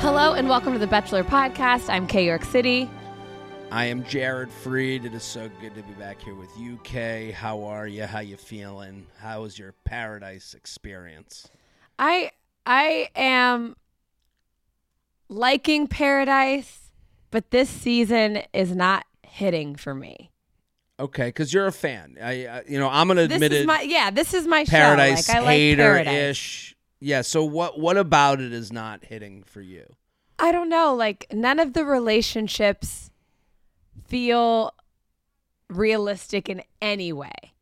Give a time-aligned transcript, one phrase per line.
[0.00, 1.90] Hello and welcome to the Betchelor Podcast.
[1.90, 2.88] I'm Kay York City.
[3.70, 5.04] I am Jared Freid.
[5.04, 7.30] It is so good to be back here with you, Kay.
[7.32, 8.04] How are you?
[8.04, 9.06] How you feeling?
[9.18, 11.48] How was your paradise experience?
[11.98, 12.30] I
[12.64, 13.76] I am
[15.28, 16.90] liking Paradise,
[17.30, 20.30] but this season is not hitting for me.
[20.98, 22.16] Okay, because you're a fan.
[22.22, 23.66] I, I, you know, I'm an This admitted it.
[23.66, 24.10] my yeah.
[24.10, 25.32] This is my paradise show.
[25.34, 26.74] Like, I like hater ish.
[27.00, 27.22] Yeah.
[27.22, 27.78] So what?
[27.80, 29.94] What about it is not hitting for you?
[30.38, 30.94] I don't know.
[30.94, 33.10] Like none of the relationships
[34.06, 34.72] feel
[35.68, 37.54] realistic in any way.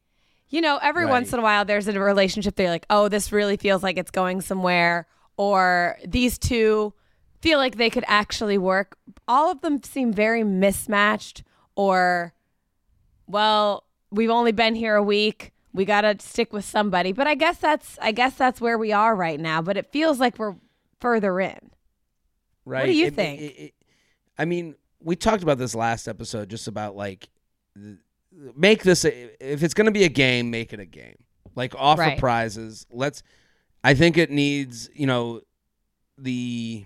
[0.49, 1.11] You know, every Right.
[1.11, 4.11] once in a while there's a relationship they're like, oh, this really feels like it's
[4.11, 6.95] going somewhere, or these two
[7.43, 8.97] feel like they could actually work.
[9.29, 11.43] All of them seem very mismatched,
[11.77, 12.33] or,
[13.27, 15.53] well, we've only been here a week.
[15.73, 17.13] We gotta stick with somebody.
[17.13, 19.61] But I guess that's I guess that's where we are right now.
[19.63, 20.57] But it feels like we're
[21.01, 21.59] further in.
[22.65, 22.81] Right.
[22.81, 23.41] What do you It- think?
[23.41, 23.75] it- it-
[24.39, 27.29] I mean, we talked about this last episode, just about like
[28.57, 31.17] make this a, if it's going to be a game, make it a game.
[31.55, 32.19] Like offer Right.
[32.19, 32.87] prizes.
[32.91, 33.23] Let's.
[33.85, 35.41] I think it needs you know
[36.17, 36.85] the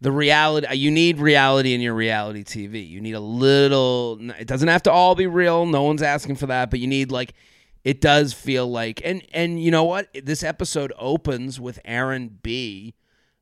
[0.00, 0.66] the reality.
[0.66, 2.88] uh, You need reality in your reality TV.
[2.88, 4.18] You need a little.
[4.38, 5.66] It doesn't have to all be real.
[5.66, 7.34] No one's asking for that, but you need like.
[7.82, 10.08] It does feel like, and and you know what?
[10.14, 12.94] This episode opens with Aaron B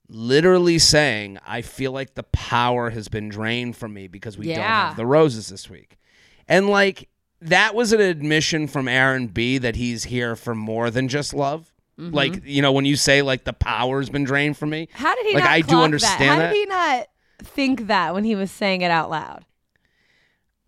[0.08, 4.64] literally saying, I feel like the power has been drained from me because we don't
[4.88, 5.98] have the roses this week.
[6.48, 7.08] And like
[7.40, 11.72] that was an admission from Aaron B that he's here for more than just love.
[11.98, 12.14] Mm-hmm.
[12.14, 14.88] Like, you know, when you say like the power's been drained from me.
[14.92, 16.26] How did he like not I do understand that?
[16.26, 16.52] How that.
[16.52, 17.06] did he not
[17.42, 19.44] think that when he was saying it out loud?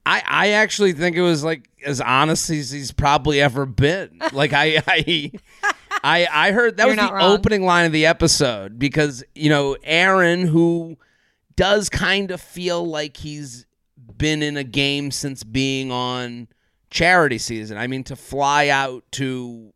[0.06, 4.20] I, I actually think it was like as honest as he's probably ever been.
[4.32, 5.32] Like I I
[6.02, 7.32] I, I heard that You're was the wrong.
[7.32, 10.96] opening line of the episode because you know Aaron who
[11.56, 13.66] does kind of feel like he's
[14.16, 16.48] been in a game since being on
[16.90, 17.76] charity season.
[17.76, 19.72] I mean to fly out to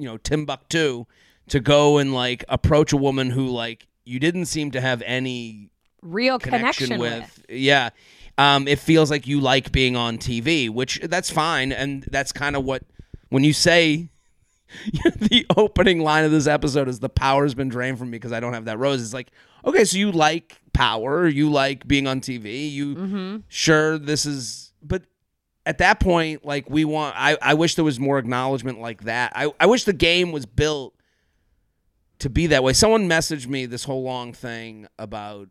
[0.00, 1.06] you know Timbuktu
[1.48, 5.68] to go and like approach a woman who like you didn't seem to have any
[6.02, 7.44] Real connection, connection, with.
[7.48, 7.90] Yeah.
[8.38, 11.72] Um, it feels like you like being on TV, which that's fine.
[11.72, 12.82] And that's kind of what,
[13.28, 14.08] when you say
[15.16, 18.40] the opening line of this episode is the power's been drained from me because I
[18.40, 19.02] don't have that rose.
[19.02, 19.30] It's like,
[19.66, 23.36] okay, so you like power, you like being on TV, you Mm-hmm.
[23.48, 25.02] sure this is, but
[25.66, 29.32] at that point, like we want, I, I wish there was more acknowledgement like that.
[29.34, 30.94] I, I wish the game was built
[32.20, 32.72] to be that way.
[32.72, 35.48] Someone messaged me this whole long thing about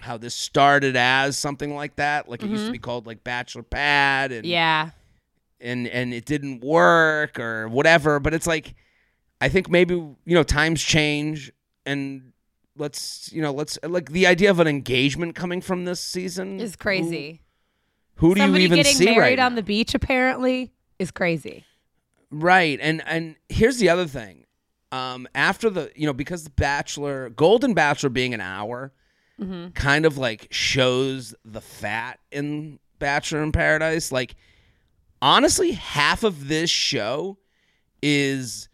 [0.00, 2.28] how this started as something like that.
[2.28, 4.50] Like it used to be called like Bachelor Pad and Mm-hmm.
[4.50, 4.90] Yeah.
[5.60, 8.20] and and it didn't work or whatever.
[8.20, 8.74] But it's like
[9.40, 11.52] I think maybe you know times change
[11.86, 12.32] and
[12.76, 16.76] let's you know let's like the idea of an engagement coming from this season Is
[16.76, 17.40] crazy.
[18.16, 19.56] Who, do Somebody you even getting see married right on now?
[19.56, 21.64] the beach apparently is crazy.
[22.30, 22.78] Right.
[22.80, 24.44] And and here's the other thing.
[24.92, 28.92] Um after the you know because the Bachelor Golden Bachelor being an hour
[29.40, 29.70] Mm-hmm.
[29.70, 34.12] kind of like shows the fat in Bachelor in Paradise.
[34.12, 34.36] Like
[35.20, 37.36] honestly, half of this show
[38.00, 38.68] is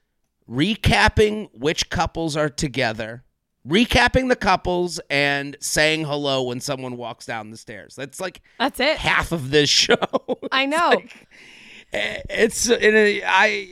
[0.46, 3.24] recapping which couples are together,
[3.68, 7.94] recapping the couples and saying hello when someone walks down the stairs.
[7.94, 8.96] That's like That's it.
[8.96, 9.96] half of this show.
[10.52, 10.88] I know.
[10.90, 11.28] like-
[11.92, 13.68] eh, it's in a, I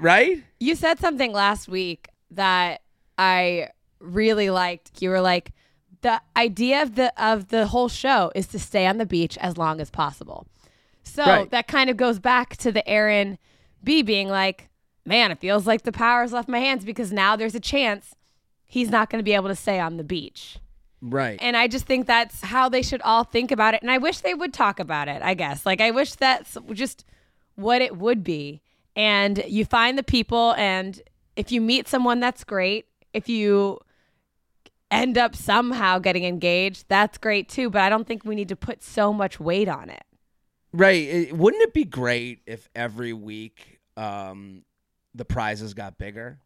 [0.00, 0.42] right?
[0.60, 2.82] You said something last week that
[3.16, 3.68] I
[4.00, 5.00] really liked.
[5.02, 5.52] You were like,
[6.00, 9.56] the idea of the of the whole show is to stay on the beach as
[9.56, 10.46] long as possible.
[11.02, 11.50] So Right.
[11.50, 13.38] that kind of goes back to the Aaron
[13.82, 14.68] B being like,
[15.04, 18.14] man, it feels like the power's left my hands because now there's a chance
[18.68, 20.58] he's not going to be able to stay on the beach.
[21.00, 21.38] Right.
[21.40, 23.82] And I just think that's how they should all think about it.
[23.82, 25.64] And I wish they would talk about it, I guess.
[25.64, 27.04] Like, I wish that's just
[27.54, 28.60] what it would be.
[28.94, 31.00] And you find the people, and
[31.36, 32.86] if you meet someone, that's great.
[33.12, 33.78] If you
[34.90, 37.70] end up somehow getting engaged, that's great too.
[37.70, 40.04] But I don't think we need to put so much weight on it.
[40.72, 41.02] Right.
[41.02, 44.64] It- wouldn't it be great if every week um,
[45.14, 46.40] the prizes got bigger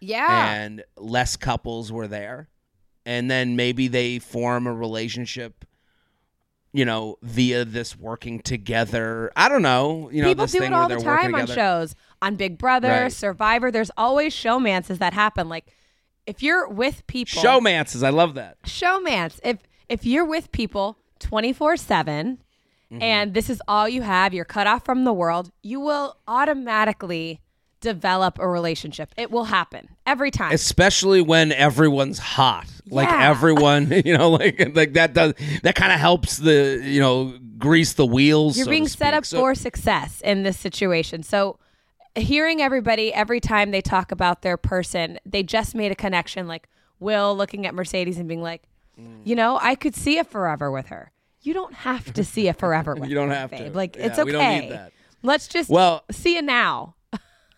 [0.00, 0.52] Yeah.
[0.54, 2.48] and less couples were there,
[3.04, 5.64] and then maybe they form a relationship.
[6.72, 9.32] You know, via this working together.
[9.34, 10.08] I don't know.
[10.12, 13.12] You know, People do it all the time on shows, on Big Brother, Right.
[13.12, 13.72] Survivor.
[13.72, 15.48] There's always showmances that happen.
[15.48, 15.66] Like
[16.26, 18.62] if you're with people, Showmances, I love that.
[18.62, 19.40] showmance.
[19.42, 19.58] If
[19.88, 22.38] if you're with people 24 7
[22.92, 23.02] Mm-hmm.
[23.02, 27.40] and this is all you have, you're cut off from the world, you will automatically
[27.80, 29.12] develop a relationship.
[29.16, 30.52] It will happen every time.
[30.52, 33.30] especially when everyone's hot like Yeah.
[33.30, 37.92] everyone you know like like that does that kind of helps the you know grease
[37.94, 41.22] the wheels You're so being set up So- for success in this situation.
[41.22, 41.58] So,
[42.16, 46.48] hearing everybody every time they talk about their person, they just made a connection.
[46.48, 46.68] Like
[46.98, 48.62] Will looking at Mercedes and being like,
[49.00, 49.20] Mm.
[49.24, 51.12] you know, I could see it forever with her.
[51.42, 53.70] You don't have to see it forever with You don't her, have to.
[53.70, 54.24] Like Yeah, it's okay.
[54.24, 54.92] we don't need that.
[55.22, 56.96] Let's just well see it now.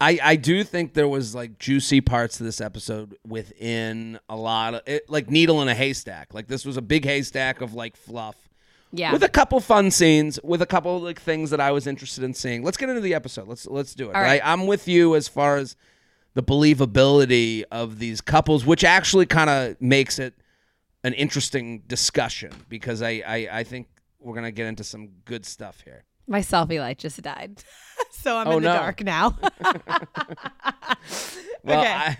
[0.02, 4.74] I i do think there was like juicy parts of this episode within a lot
[4.74, 6.34] of it, like needle in a haystack.
[6.34, 8.36] Like this was a big haystack of like fluff.
[8.94, 9.12] Yeah.
[9.14, 12.34] with a couple fun scenes with a couple like things that i was interested in
[12.34, 12.62] seeing.
[12.62, 13.48] Let's get into the episode.
[13.48, 14.14] Let's let's do it.
[14.14, 14.42] All right.
[14.44, 15.76] I, i'm with you as far as
[16.34, 20.34] the believability of these couples which actually kind of makes it
[21.04, 23.88] an interesting discussion because I, I i think
[24.18, 27.62] we're gonna get into some good stuff here My selfie light just died.
[28.12, 28.76] so I'm Oh, in the no.
[28.76, 29.36] dark now.
[31.64, 31.92] well Okay.
[31.92, 32.18] I,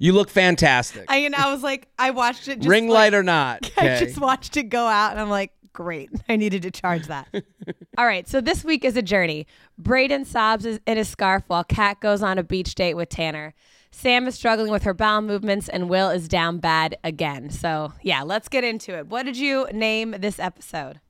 [0.00, 3.14] you look fantastic I and I was like, I watched it just ring like- light
[3.14, 6.10] or not I just watched it go out and I'm like, great.
[6.28, 7.28] I needed to charge that.
[7.98, 8.26] All right.
[8.26, 9.46] So this week is a journey.
[9.80, 13.54] Brayden sobs in his scarf while Kat goes on a beach date with Tanner.
[13.92, 17.48] Sam is struggling with her bowel movements and Will is down bad again.
[17.50, 19.06] So, yeah, let's get into it.
[19.06, 21.00] What did you name this episode?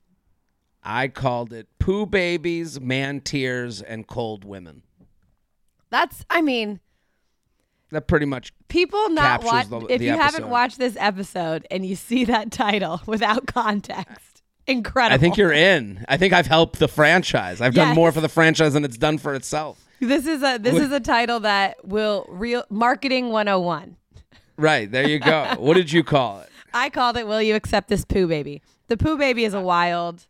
[0.80, 4.80] i called it poo babies man tears and cold women
[5.90, 6.78] That's, I mean,
[7.90, 9.68] that pretty much people not watch.
[9.68, 14.37] The- if the you haven't watched this episode and you see that title without context,
[14.68, 15.14] incredible.
[15.14, 16.04] I think you're in.
[16.08, 17.60] I think I've helped the franchise.
[17.60, 17.96] I've done Yes.
[17.96, 19.84] more for the franchise than it's done for itself.
[20.00, 23.96] This is a this is a title that will real marketing 101.
[24.56, 25.54] Right, there you go.
[25.58, 26.50] what did you call it?
[26.72, 28.62] I called it Will you accept this poo baby?
[28.88, 30.26] The poo baby is a wild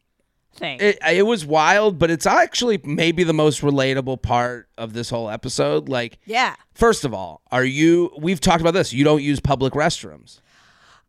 [0.55, 0.79] thing.
[0.81, 5.29] It it was wild, but it's actually maybe the most relatable part of this whole
[5.29, 5.88] episode.
[5.88, 6.55] Like yeah.
[6.75, 8.93] first of all, are you we've talked about this.
[8.93, 10.40] You don't use public restrooms.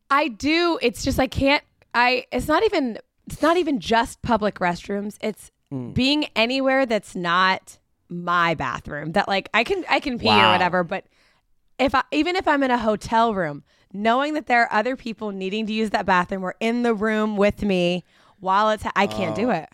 [0.10, 0.80] I do.
[0.82, 2.98] It's just I can't I it's not even
[3.32, 5.18] it's not even just public restrooms.
[5.22, 5.92] It's Hmm.
[5.92, 7.78] being anywhere that's not
[8.10, 9.12] my bathroom.
[9.12, 11.06] That like I can I can pee or whatever, but
[11.78, 15.32] if I, even if I'm in a hotel room, knowing that there are other people
[15.32, 18.04] needing to use that bathroom or in the room with me
[18.40, 19.70] while it's I can't do it.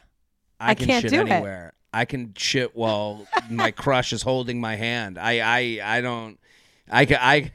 [0.60, 1.30] I, I can can't shit do it.
[1.30, 1.74] anywhere.
[1.94, 5.18] I can shit while my crush is holding my hand.
[5.18, 6.38] I I I don't
[6.92, 7.52] I I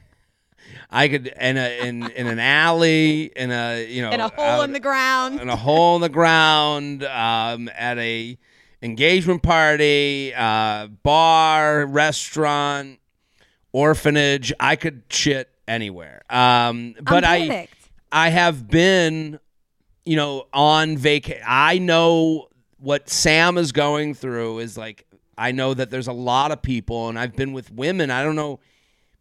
[0.89, 4.45] I could in a in in an alley in a you know In a hole
[4.45, 5.39] out- in the ground.
[5.39, 8.37] in a hole in the ground um, at a
[8.81, 12.99] engagement party, uh, bar, restaurant,
[13.71, 14.51] orphanage.
[14.59, 16.23] I could shit anywhere.
[16.29, 17.67] Um, but I.
[18.13, 19.39] I have been,
[20.03, 21.41] you know, on vacation.
[21.47, 25.05] I know what Sam is going through is like.
[25.37, 28.11] I know that there's a lot of people, and I've been with women.
[28.11, 28.59] I don't know.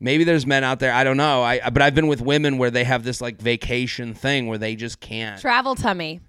[0.03, 0.93] Maybe there's men out there.
[0.93, 1.43] I don't know.
[1.43, 4.75] I but I've been with women where they have this like vacation thing where they
[4.75, 6.21] just can't Travel tummy.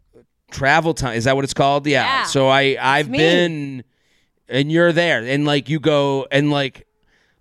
[0.51, 2.23] travel time is that what it's called yeah, Yeah.
[2.25, 3.85] so i i've been
[4.49, 6.85] and you're there and like you go and like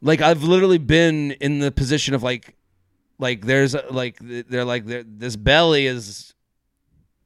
[0.00, 2.54] like i've literally been in the position of like
[3.18, 6.34] like there's like they're like they're, this belly is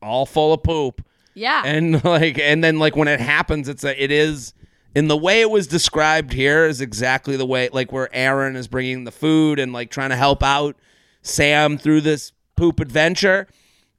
[0.01, 1.63] all full of poop Yeah.
[1.67, 4.55] and like and then like when it happens it's a, it is
[4.95, 8.69] in the way it was described here is exactly the way like where aaron is
[8.69, 10.77] bringing the food and like trying to help out
[11.23, 13.47] sam through this poop adventure.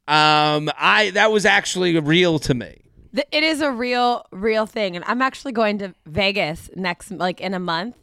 [0.07, 2.81] Um i that was actually real to me.
[3.31, 4.95] It is a real real thing.
[4.95, 7.95] And i'm actually going to vegas next like in a month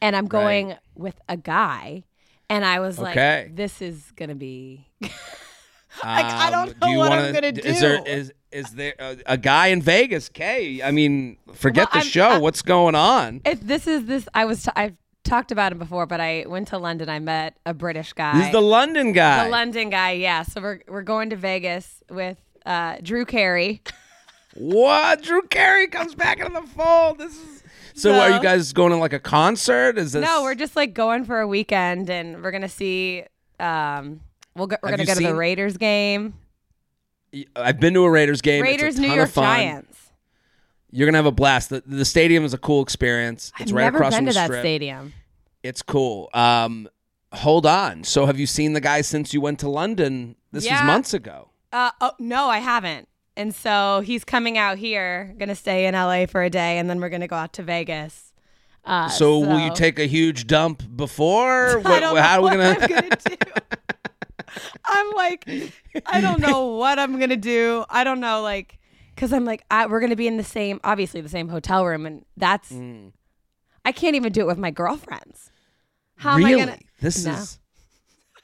[0.00, 2.04] and i'm going with a guy.
[2.48, 3.44] And i was Okay.
[3.46, 4.86] like this is gonna be
[6.04, 7.60] Like, I don't Um, know you what I'm gonna do.
[8.06, 12.06] is is there a, a guy in vegas kay i mean forget Well, the I'm-
[12.06, 15.70] show I- what's going on if this is this i was t- i've talked about
[15.72, 19.12] him before but i went to london i met a british guy is the london
[19.12, 23.82] guy the london guy yeah so we're, we're going to vegas with uh, drew carey
[24.54, 25.22] What?
[25.22, 27.18] Drew Carey comes back into the fold.
[27.18, 27.62] This is.
[27.94, 29.96] So, are you guys going to like a concert?
[29.96, 30.24] Is this?
[30.24, 33.22] no we're just like going for a weekend and we're gonna see
[33.60, 34.20] um
[34.56, 36.34] we'll go, we're gonna you go to the raiders game
[37.56, 38.62] I've been to a Raiders game.
[38.62, 40.10] Raiders new york giants
[40.90, 41.70] You're gonna have a blast.
[41.70, 43.52] The, the stadium is a cool experience.
[43.60, 44.60] It's I've right never across been from to the that strip.
[44.62, 45.12] stadium.
[45.62, 46.28] It's cool.
[46.34, 46.88] Um,
[47.32, 48.02] hold on.
[48.04, 50.36] So have you seen the guy since you went to London?
[50.52, 51.50] This was months ago.
[51.72, 53.06] Uh, oh no, I haven't.
[53.36, 57.00] And so he's coming out here, gonna stay in LA for a day, and then
[57.00, 58.32] we're gonna go out to Vegas.
[58.84, 61.78] Uh, So, will you take a huge dump before?
[61.84, 63.16] What- how are we gonna?
[64.84, 65.50] I'm gonna do.
[65.52, 65.72] I'm like,
[66.06, 67.84] I don't know what I'm gonna do.
[67.88, 68.78] I don't know, like,
[69.14, 72.06] because I'm like, I, we're gonna be in the same, obviously the same hotel room,
[72.06, 73.12] and that's, Mm.
[73.84, 75.50] I can't even do it with my girlfriends.
[76.16, 76.44] How am?
[76.44, 76.78] I gonna?
[77.00, 77.32] This No.
[77.32, 77.58] is.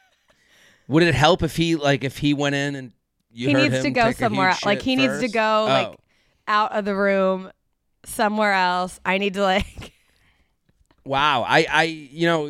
[0.88, 2.92] Would it help if he like if he went in and
[3.30, 4.54] you he needs to go somewhere.
[4.64, 5.34] Like he needs to first?
[5.34, 5.96] go like Oh.
[6.48, 7.50] out of the room
[8.04, 8.98] somewhere else.
[9.04, 9.92] I need to like.
[11.04, 11.42] Wow.
[11.46, 12.46] I, I, you know,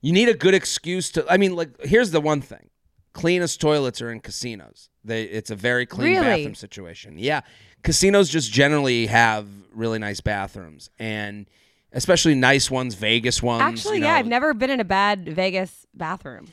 [0.00, 1.26] you need a good excuse to.
[1.28, 2.70] I mean, like, here's the one thing:
[3.16, 4.90] cleanest toilets are in casinos.
[5.04, 6.24] They, it's a very clean Really?
[6.24, 7.18] bathroom situation.
[7.18, 7.40] Yeah,
[7.82, 11.46] casinos just generally have really nice bathrooms, and
[11.92, 13.62] especially nice ones, Vegas ones.
[13.62, 16.48] Actually, you yeah, I've never been in a bad Vegas bathroom.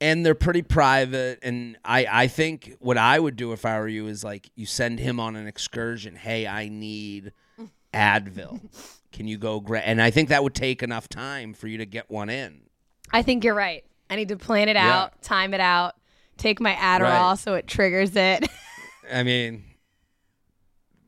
[0.00, 1.38] and they're pretty private.
[1.42, 4.66] And I, I think what I would do if I were you is like you
[4.66, 6.14] send him on an excursion.
[6.14, 7.32] Hey, I need
[7.92, 8.60] Advil.
[9.12, 9.82] Can you go grab?
[9.86, 12.60] And I think that would take enough time for you to get one in.
[13.10, 13.82] I think you're right.
[14.08, 15.02] I need to plan it Yeah.
[15.02, 15.94] out, time it out,
[16.36, 17.38] take my Adderall Right.
[17.38, 18.48] so it triggers it.
[19.12, 19.64] I mean,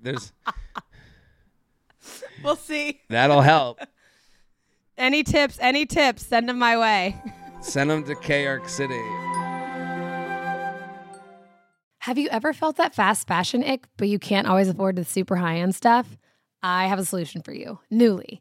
[0.03, 0.33] there's
[2.45, 3.01] we'll see.
[3.09, 3.81] that'll help.
[4.99, 5.59] Any tips?
[5.61, 6.27] Any tips?
[6.27, 7.17] Send them my way.
[7.61, 9.01] Send them to K-Arc City.
[12.01, 15.37] Have you ever felt that fast fashion ick, but you can't always afford the super
[15.37, 16.17] high end stuff?
[16.63, 18.41] I have a solution for you Nuuly.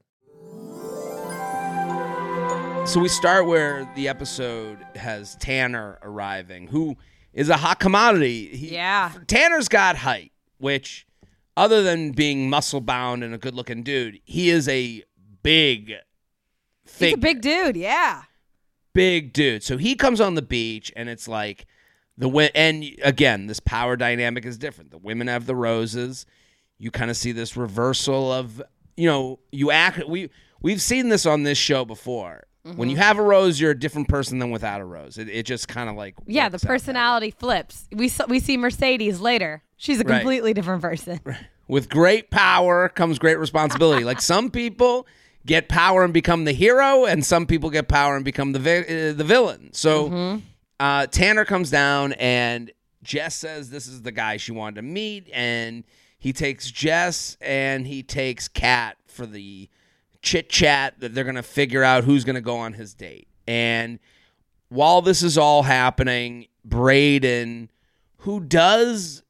[2.85, 6.97] So we start where the episode has Tanner arriving, who
[7.31, 8.47] is a hot commodity.
[8.57, 9.13] He, Yeah.
[9.27, 11.07] Tanner's got height, which,
[11.55, 15.03] other than being muscle bound and a good looking dude, he is a
[15.41, 15.93] big,
[16.83, 17.77] He's thick, a big dude.
[17.77, 18.23] Yeah.
[18.93, 19.63] big dude.
[19.63, 21.65] So he comes on the beach, and it's like
[22.17, 24.91] the wi- and again, this power dynamic is different.
[24.91, 26.25] The women have the roses.
[26.77, 28.61] You kind of see this reversal of
[28.97, 30.05] you know you act.
[30.09, 30.29] We
[30.61, 32.43] we've seen this on this show before.
[32.63, 32.89] When Mm-hmm.
[32.89, 35.17] you have a rose, you're a different person than without a rose.
[35.17, 36.73] It, it just kind of like Yeah, the works out that way.
[36.75, 37.87] personality flips.
[37.91, 39.63] We saw, we see Mercedes later.
[39.77, 40.17] She's a Right.
[40.19, 41.19] completely different person.
[41.67, 44.03] with great power comes great responsibility.
[44.03, 45.07] like some people
[45.45, 49.09] get power and become the hero, and some people get power and become the vi-
[49.09, 49.73] uh, the villain.
[49.73, 50.39] So
[50.79, 55.27] uh, Tanner comes down, and Jess says this is the guy she wanted to meet,
[55.33, 55.83] and
[56.19, 59.67] he takes Jess and he takes Kat for the
[60.21, 63.27] chit chat that they're gonna figure out who's gonna go on his date.
[63.47, 63.99] And
[64.69, 67.69] while this is all happening, Brayden,
[68.17, 69.23] who does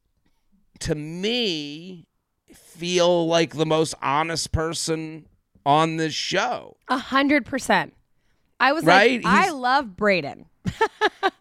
[0.79, 2.07] to me
[2.53, 5.27] feel like the most honest person
[5.65, 6.75] on this show.
[6.88, 7.93] A hundred percent.
[8.60, 9.24] I was Right?
[9.24, 10.45] like, I love Brayden.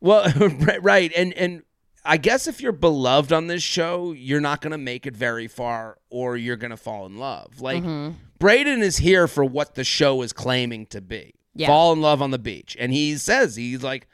[0.00, 0.32] Well,
[0.80, 1.62] right, and and
[2.08, 5.46] I guess if you're beloved on this show, you're not going to make it very
[5.46, 7.60] far or you're going to fall in love.
[7.60, 8.14] Like Mm-hmm.
[8.40, 11.34] Brayden is here for what the show is claiming to be.
[11.54, 11.66] Yeah.
[11.66, 12.76] Fall in love on the beach.
[12.78, 14.08] And he says he's like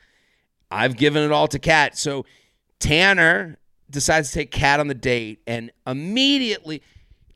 [0.70, 1.96] I've given it all to Kat.
[1.96, 2.26] So
[2.80, 3.58] Tanner
[3.90, 6.82] decides to take Kat on the date and immediately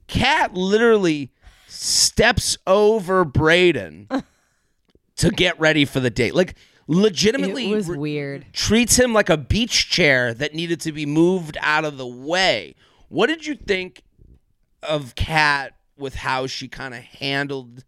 [0.09, 1.31] Kat literally
[1.69, 4.25] steps over Brayden
[5.17, 6.35] to get ready for the date.
[6.35, 6.55] Like
[6.89, 8.47] legitimately It was re- weird.
[8.53, 12.75] treats him like a beach chair that needed to be moved out of the way.
[13.09, 14.03] What did you think
[14.83, 17.85] of Kat with how she kind of handled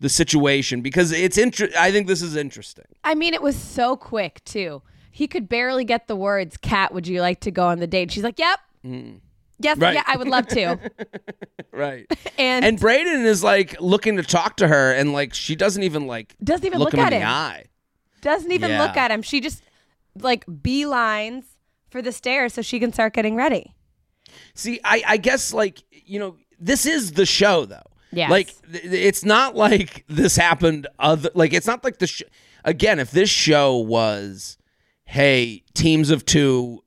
[0.00, 0.80] the situation?
[0.80, 2.86] Because it's inter- I think this is interesting.
[3.04, 4.82] I mean, it was so quick too.
[5.12, 8.10] He could barely get the words, "Kat, would you like to go on the date?"
[8.12, 9.20] She's like, "Yep, mm.
[9.58, 9.94] yes, Right.
[9.94, 10.78] yeah, I would love to."
[11.72, 12.06] Right.
[12.38, 16.06] and, and Brayden is like looking to talk to her and like she doesn't even
[16.08, 17.28] like doesn't even look, look, him at in him.
[17.28, 17.64] the eye.
[18.20, 19.22] Doesn't even look at him.
[19.22, 19.62] She just
[20.18, 21.44] like beelines
[21.90, 23.74] for the stairs so she can start getting ready.
[24.54, 27.82] See, I, I guess like you know this is the show though.
[28.12, 28.28] Yeah.
[28.28, 32.22] Like th- it's not like this happened other like it's not like the sh-
[32.64, 34.58] again if this show was
[35.04, 36.82] hey teams of two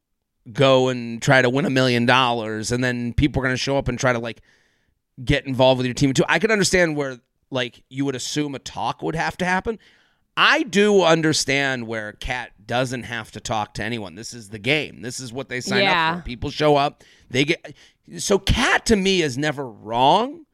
[0.52, 3.78] go and try to win a million dollars and then people are going to show
[3.78, 4.42] up and try to like
[5.24, 8.56] get involved with your team of two I could understand where like you would assume
[8.56, 9.80] a talk would have to happen.
[10.36, 14.16] I do understand where Kat doesn't have to talk to anyone.
[14.16, 15.02] This is the game.
[15.02, 16.12] This is what they sign Yeah.
[16.14, 16.24] up for.
[16.26, 17.04] People show up.
[17.30, 17.76] They get
[18.18, 20.46] so Kat to me is never wrong.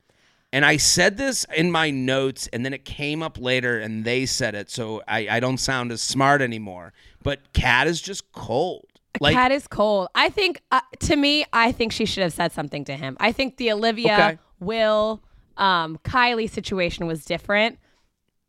[0.52, 4.26] And I said this in my notes, and then it came up later, and they
[4.26, 6.92] said it, so I, I don't sound as smart anymore.
[7.22, 8.88] But Kat is just cold.
[9.20, 10.08] Like Kat is cold.
[10.16, 13.16] I think, uh, to me, I think she should have said something to him.
[13.20, 14.38] I think the Olivia, Okay.
[14.60, 15.22] Will,
[15.58, 17.78] um, Kylie situation was different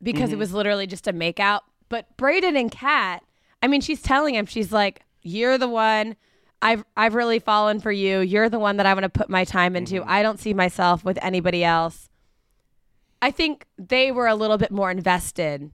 [0.03, 0.33] because Mm-hmm.
[0.33, 1.61] it was literally just a makeout.
[1.89, 3.23] But Brayden and Kat,
[3.61, 6.15] I mean, she's telling him, she's like, "You're the one.
[6.61, 8.19] I've I've really fallen for you.
[8.19, 9.95] You're the one that I want to put my time into.
[10.01, 10.09] Mm-hmm.
[10.09, 12.09] I don't see myself with anybody else."
[13.21, 15.69] I think they were a little bit more invested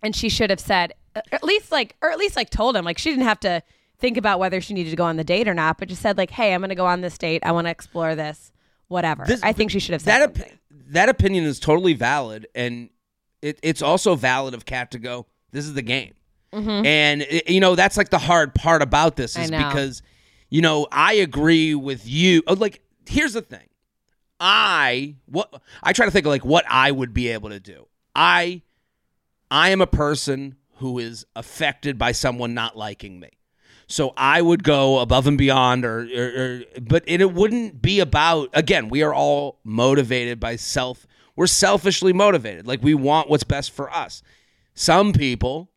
[0.00, 2.84] and she should have said uh, at least like or at least like told him
[2.84, 3.60] like she didn't have to
[3.98, 6.16] think about whether she needed to go on the date or not but just said
[6.16, 8.52] like hey i'm gonna go on this date i want to explore this
[8.86, 10.48] whatever This- i think she should have said that op-
[10.90, 12.90] that opinion is totally valid, and
[13.42, 15.26] it, it's also valid of Kat to go.
[15.52, 16.14] This is the game,
[16.86, 19.42] and it- you know that's like the hard part about this Mm-hmm.
[19.44, 20.02] Is because
[20.50, 22.42] you know I agree with you.
[22.46, 23.68] oh, Like, here's the thing,
[24.40, 27.86] I what I try to think of like what I would be able to do.
[28.14, 28.62] I
[29.50, 33.30] I am a person who is affected by someone not liking me.
[33.90, 38.00] So I would go above and beyond, or, or, or but it, it wouldn't be
[38.00, 38.50] about.
[38.52, 41.06] Again, we are all motivated by self.
[41.38, 42.66] We're selfishly motivated.
[42.66, 44.24] Like we want what's best for us.
[44.74, 45.70] Some people,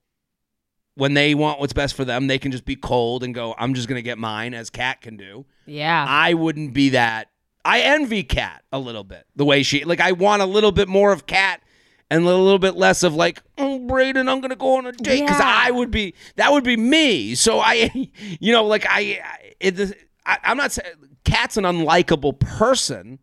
[0.95, 3.76] when they want what's best for them, they can just be cold and go, "I'm
[3.76, 5.45] just gonna get mine," as Kat can do.
[5.67, 7.28] yeah I wouldn't be that.
[7.63, 9.28] I envy Kat a little bit.
[9.36, 11.62] The way she like I want a little bit more of Kat
[12.10, 15.21] and a little bit less of like, oh Brayden, I'm gonna go on a date
[15.21, 15.63] because Yeah.
[15.67, 17.36] I would be that would be me.
[17.36, 17.91] So I,
[18.39, 19.80] you know, like I, I, it,
[20.26, 20.89] I I'm not saying
[21.24, 23.19] Kat's an unlikable person,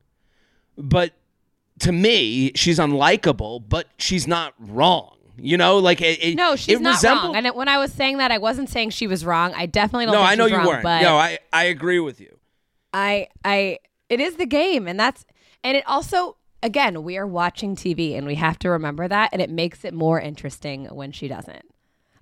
[0.77, 1.15] but
[1.81, 5.15] to me she's unlikable, but she's not wrong.
[5.41, 7.79] You know, like it, it- no she's it not resembled- wrong and it, when i
[7.79, 10.47] was saying that i wasn't saying she was wrong i definitely don't No, I know
[10.47, 10.83] you wrong, weren't.
[10.85, 12.37] No, I I agree with you.
[12.93, 15.25] I I it is the game and that's
[15.63, 19.41] and it also again we are watching TV and we have to remember that and
[19.41, 21.63] it makes it more interesting when she doesn't.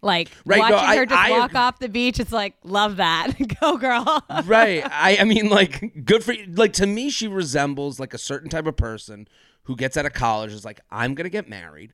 [0.03, 1.61] Like Right, no, watching I- her just I walk agree.
[1.61, 4.23] off the beach, it's like love that, go girl.
[4.45, 4.85] right.
[4.85, 6.47] I, I mean, like, good for you.
[6.55, 9.27] Like, to me, she resembles like a certain type of person
[9.67, 11.93] who gets out of college is like, I'm going to get married.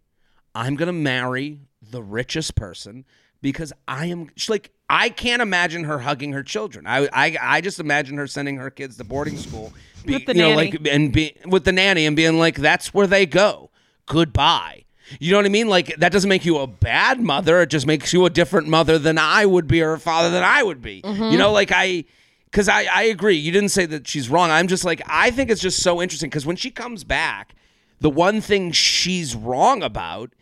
[0.54, 3.04] I'm going to marry the richest person
[3.40, 6.86] because I am like, I can't imagine her hugging her children.
[6.86, 9.72] I, I, I just imagine her sending her kids to boarding school.
[10.04, 10.70] Be, With the you know, nanny.
[10.72, 13.70] like, and be with the nanny and being like, that's where they go.
[14.06, 14.84] Goodbye.
[15.18, 15.68] You know what I mean?
[15.68, 17.62] Like that doesn't make you a bad mother.
[17.62, 20.42] It just makes you a different mother than I would be or a father than
[20.42, 20.96] I would be.
[20.96, 21.38] You mm-hmm.
[21.38, 22.04] know, like I
[22.46, 23.36] because I, I agree.
[23.36, 24.50] You didn't say that she's wrong.
[24.50, 27.54] I'm just like, I think it's just so interesting because when she comes back,
[28.02, 30.32] the one thing she's wrong about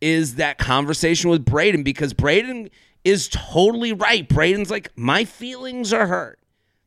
[0.00, 2.70] is that conversation with Brayden because Brayden
[3.04, 4.28] is totally right.
[4.28, 6.38] Brayden's like, my feelings are hurt.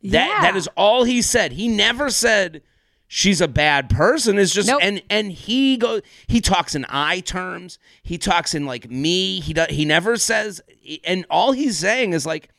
[0.04, 0.42] That Yeah.
[0.42, 1.54] that is all he said.
[1.54, 2.62] He never said
[3.08, 4.38] she's a bad person.
[4.38, 4.80] It's just Nope.
[4.84, 7.80] and and he goes he talks in I terms.
[8.04, 9.40] He talks in like me.
[9.40, 10.62] He does he never says
[11.04, 12.50] and all he's saying is like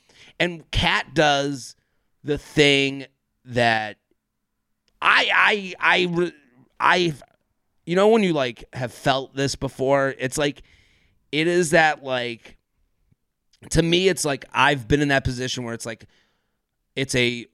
[0.40, 1.76] and Kat does
[2.24, 3.06] the thing
[3.44, 3.96] that
[5.00, 6.33] I I I
[6.80, 7.14] I
[7.86, 10.62] you know when you like have felt this before, it's like
[11.32, 12.56] it is that like
[13.70, 16.06] to me it's like I've been in that position where it's like
[16.96, 17.46] it's a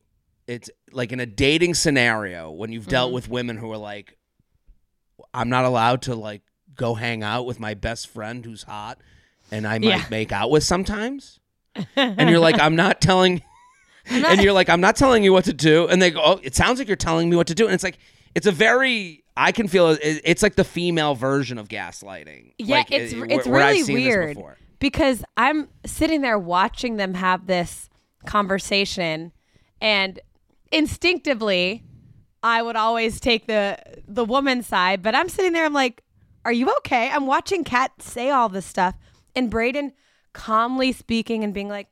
[0.47, 3.15] it's like in a dating scenario when you've dealt Mhm.
[3.15, 4.17] with women who are like
[5.35, 6.43] I'm not allowed to like
[6.75, 8.99] go hang out with my best friend who's hot
[9.51, 10.05] and I might Yeah.
[10.11, 11.41] make out with sometimes.
[11.97, 13.43] And you're like I'm not telling
[14.07, 16.55] and you're like I'm not telling you what to do and they go oh it
[16.55, 17.99] sounds like you're telling me what to do and it's like
[18.35, 22.53] it's a very I can feel it, it's like the female version of gaslighting.
[22.59, 24.39] Yeah, Like, it's uh, it's where- where really this weird
[24.79, 27.89] because I'm sitting there watching them have this
[28.27, 29.33] conversation,
[29.81, 30.19] and
[30.73, 31.83] instinctively,
[32.43, 35.03] I would always take the the woman's side.
[35.03, 36.03] But I'm sitting there, I'm like,
[36.45, 38.95] "Are you okay?" I'm watching Kat say all this stuff,
[39.35, 39.93] and Brayden
[40.33, 41.89] calmly speaking and being like,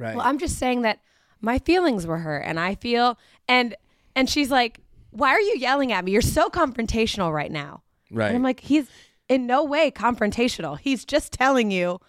[0.00, 0.16] Right.
[0.16, 0.98] well, I'm just saying that
[1.40, 3.76] my feelings were hurt and I feel and
[4.16, 4.80] and she's like,
[5.14, 6.12] "Why are you yelling at me?
[6.12, 8.28] You're so confrontational right now." right.
[8.28, 8.88] And I'm like, "He's
[9.28, 10.78] in no way confrontational.
[10.78, 12.00] He's just telling you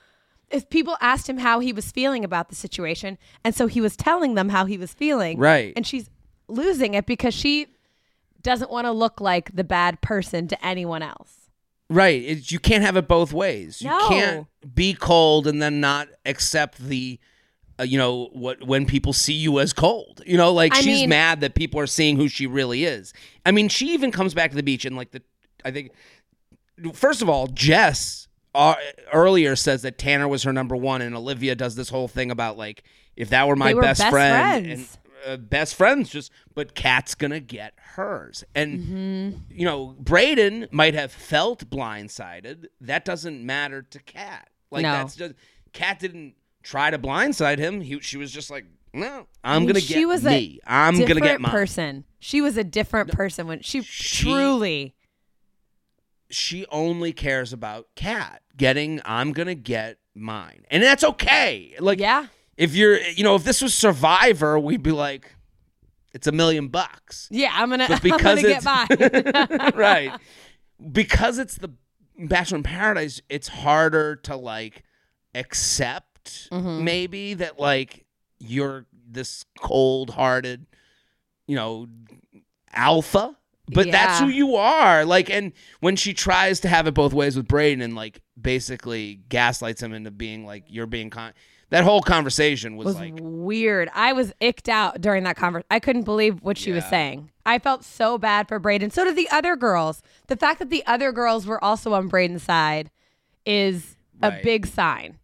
[0.49, 3.95] if people asked him how he was feeling about the situation, and so he was
[3.95, 5.37] telling them how he was feeling.
[5.37, 5.73] Right.
[5.75, 6.09] And she's
[6.47, 7.67] losing it because she
[8.41, 11.49] doesn't want to look like the bad person to anyone else.
[11.89, 12.21] Right.
[12.21, 13.81] It's, you can't have it both ways.
[13.83, 13.99] No.
[13.99, 17.19] You can't be cold and then not accept the,
[17.79, 20.21] uh, you know, what when people see you as cold.
[20.25, 23.13] You know, like I she's mean- mad that people are seeing who she really is.
[23.45, 25.21] I mean, she even comes back to the beach and like the,
[25.63, 25.91] I think,
[26.93, 28.75] first of all, Jess uh,
[29.13, 32.57] earlier says that Tanner was her number one, and Olivia does this whole thing about
[32.57, 32.83] like
[33.15, 34.97] if that were my best, best friend friends.
[35.25, 39.37] and uh, best friends, just but Kat's gonna get hers, and Mm-hmm.
[39.51, 42.65] you know, Brayden might have felt blindsided.
[42.81, 44.49] That doesn't matter to Kat.
[44.71, 44.91] Like No.
[44.93, 45.33] that's just
[45.73, 46.35] Kat didn't
[46.65, 47.79] try to blindside him.
[47.79, 50.59] He, she was just like, no, I'm mean, gonna she get was me.
[50.65, 51.51] I'm gonna get different mine.
[51.51, 52.03] person.
[52.19, 54.95] She was a different person when she, She- truly.
[56.31, 58.99] She only cares about Kat getting.
[59.05, 61.75] I'm gonna get mine, and that's okay.
[61.79, 62.27] Like, yeah.
[62.57, 65.35] if you're, you know, if this was Survivor, we'd be like,
[66.13, 67.27] it's a million bucks.
[67.29, 68.63] Yeah, I'm gonna, But I'm because gonna get
[69.37, 69.71] it's mine.
[69.75, 70.19] right,
[70.91, 71.69] because it's the
[72.17, 74.83] Bachelor in Paradise, it's harder to like
[75.35, 76.14] accept
[76.51, 76.81] Mhm.
[76.83, 78.05] maybe that like
[78.39, 80.65] you're this cold-hearted,
[81.47, 81.87] you know,
[82.73, 83.35] alpha.
[83.67, 85.05] But that's who you are.
[85.05, 89.21] Like, and when she tries to have it both ways with Brayden and like basically
[89.29, 91.33] gaslights him into being like you're being con.
[91.71, 93.89] That whole conversation was, was like weird.
[93.95, 95.65] I was icked out during that conversation.
[95.71, 97.31] I couldn't believe what she was saying.
[97.43, 98.91] I felt so bad for Brayden.
[98.91, 100.03] So did the other girls.
[100.27, 102.91] The fact that the other girls were also on Brayden's side
[103.47, 105.17] is a big sign.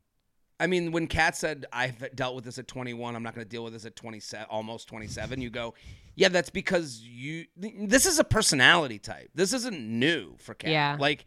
[0.62, 3.50] I mean, when Kat said I've dealt with this at 21, I'm not going to
[3.50, 5.42] deal with this at 27, almost 27.
[5.42, 5.74] You go,
[6.16, 7.46] yeah, that's because you.
[7.58, 9.32] This is a personality type.
[9.34, 10.70] This isn't new for Kat.
[10.70, 10.98] Yeah.
[11.00, 11.26] Like,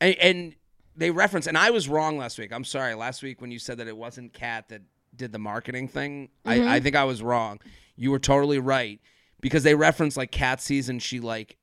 [0.00, 0.54] and, and
[0.96, 2.52] they reference, and I was wrong last week.
[2.52, 2.94] I'm sorry.
[2.94, 4.82] Last week when you said that it wasn't Kat that
[5.14, 6.68] did the marketing thing, Mm-hmm.
[6.68, 7.60] I, I think I was wrong.
[7.96, 9.00] You were totally right
[9.40, 10.98] because they reference like Kat season.
[10.98, 11.56] She like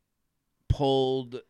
[0.70, 1.42] pulled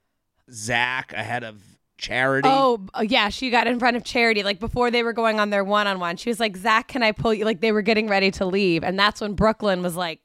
[0.52, 1.62] Zach ahead of
[2.02, 2.50] Charity.
[2.52, 3.30] Oh, uh, yeah.
[3.30, 6.00] She got in front of Charity, like before they were going on their one on
[6.00, 6.18] one.
[6.18, 7.46] She was like, Zach, can I pull you?
[7.46, 8.84] Like they were getting ready to leave.
[8.84, 10.20] And that's when Brooklyn was like,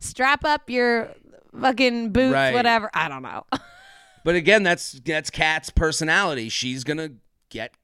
[0.00, 1.10] strap up your
[1.58, 2.52] fucking boots, Right.
[2.52, 2.90] whatever.
[2.92, 3.44] I don't know.
[4.24, 6.48] But again, that's that's Kat's personality.
[6.48, 7.10] She's gonna
[7.48, 7.74] get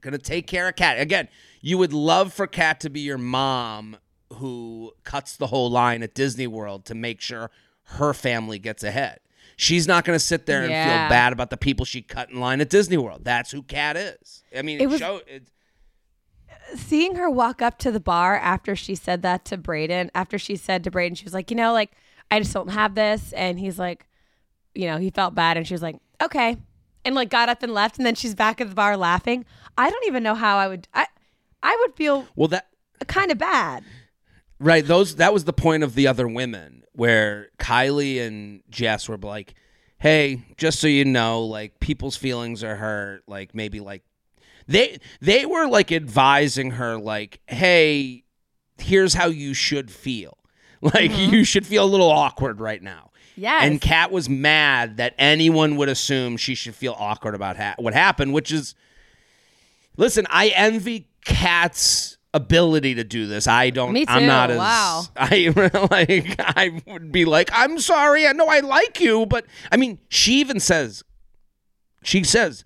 [0.00, 0.98] gonna take care of Kat.
[0.98, 1.28] Again,
[1.60, 3.98] you would love for Kat to be your mom
[4.36, 7.50] who cuts the whole line at Disney World to make sure
[7.82, 9.20] her family gets ahead.
[9.60, 10.84] She's not gonna sit there and Yeah.
[11.06, 13.24] feel bad about the people she cut in line at Disney World.
[13.24, 14.44] That's who Kat is.
[14.56, 15.48] I mean, It it was- show it,
[16.76, 20.56] seeing her walk up to the bar after she said that to Brayden, after she
[20.56, 21.90] said to Brayden, she was like, you know, like,
[22.30, 23.32] I just don't have this.
[23.32, 24.06] And he's like,
[24.74, 25.56] you know, he felt bad.
[25.56, 26.56] And she was like, okay.
[27.04, 27.96] And like got up and left.
[27.96, 29.44] And then she's back at the bar laughing.
[29.76, 31.06] I don't even know how I would, I,
[31.62, 32.68] I would feel well that
[33.06, 33.82] kind of bad.
[34.60, 34.84] Right.
[34.86, 39.54] Those that was the point of the other women where Kylie and Jess were like,
[39.98, 43.22] "Hey, just so you know, like people's feelings are hurt.
[43.28, 44.02] Like maybe like
[44.66, 48.24] they they were like advising her like, "Hey,
[48.78, 50.34] here's how you should feel.
[50.80, 51.34] Like mm-hmm.
[51.34, 53.62] you should feel a little awkward right now." Yes.
[53.64, 57.94] And Kat was mad that anyone would assume she should feel awkward about ha- what
[57.94, 58.76] happened, which is
[59.96, 63.46] listen, I envy Kat's ability to do this.
[63.46, 64.26] I don't Me I'm too.
[64.26, 65.04] not as Wow.
[65.16, 65.52] I
[65.90, 68.26] like I would be like, "I'm sorry.
[68.26, 71.02] I know I like you, but I mean, she even says
[72.02, 72.64] she says,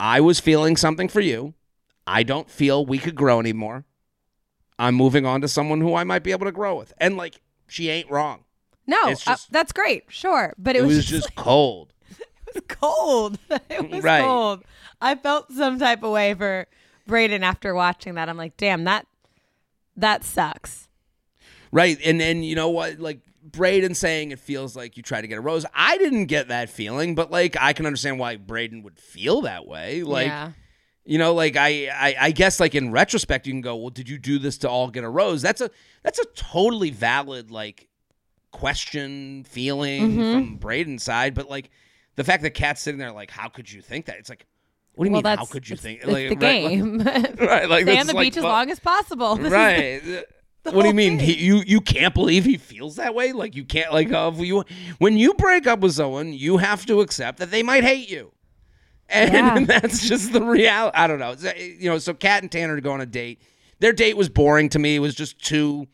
[0.00, 1.54] "I was feeling something for you.
[2.06, 3.84] I don't feel we could grow anymore.
[4.78, 7.40] I'm moving on to someone who I might be able to grow with." And like
[7.68, 8.44] she ain't wrong.
[8.86, 10.04] no, uh, just- that's great.
[10.08, 10.54] Sure.
[10.56, 11.92] But It, it, was, was, just cold.
[12.10, 13.38] it was cold.
[13.68, 14.22] it was Right.
[14.22, 14.62] cold.
[15.00, 16.66] I felt some type of way for
[17.08, 18.28] Brayden after watching that.
[18.28, 19.06] I'm like, damn, that
[19.96, 20.88] that sucks.
[21.72, 21.98] Right.
[22.04, 22.98] And and you know what?
[22.98, 25.64] Like Brayden saying it feels like you try to get a rose.
[25.74, 29.66] I didn't get that feeling, but like I can understand why Brayden would feel that
[29.66, 30.02] way.
[30.02, 30.52] Like yeah.
[31.04, 34.08] you know, like I, I I guess like in retrospect you can go, Well, did
[34.08, 35.42] you do this to all get a rose?
[35.42, 35.70] That's a
[36.02, 37.88] that's a totally valid like
[38.52, 40.32] question, feeling Mm-hmm.
[40.32, 41.34] from Brayden's side.
[41.34, 41.70] But like
[42.16, 44.16] the fact that Kat's sitting there like, how could you think that?
[44.18, 44.46] It's like
[44.96, 46.62] what do you well, mean that's how could you it's, think it's like the right,
[46.64, 46.98] like- game.
[47.48, 49.36] right, like Stay on the like, beach as long as possible.
[49.36, 50.24] This is the-
[50.64, 50.74] right.
[50.74, 51.18] what do you mean?
[51.20, 53.32] He, you you can't believe he feels that way?
[53.32, 54.64] Like you can't like uh, if you
[54.98, 58.32] when you break up with someone, you have to accept that they might hate you,
[59.08, 59.64] and Yeah.
[59.80, 60.96] that's just the reality.
[60.98, 61.32] I don't know.
[61.48, 63.40] Uh, You know, so Kat and Tanner go on a date.
[63.78, 64.96] Their date was boring to me.
[64.96, 65.86] It was just two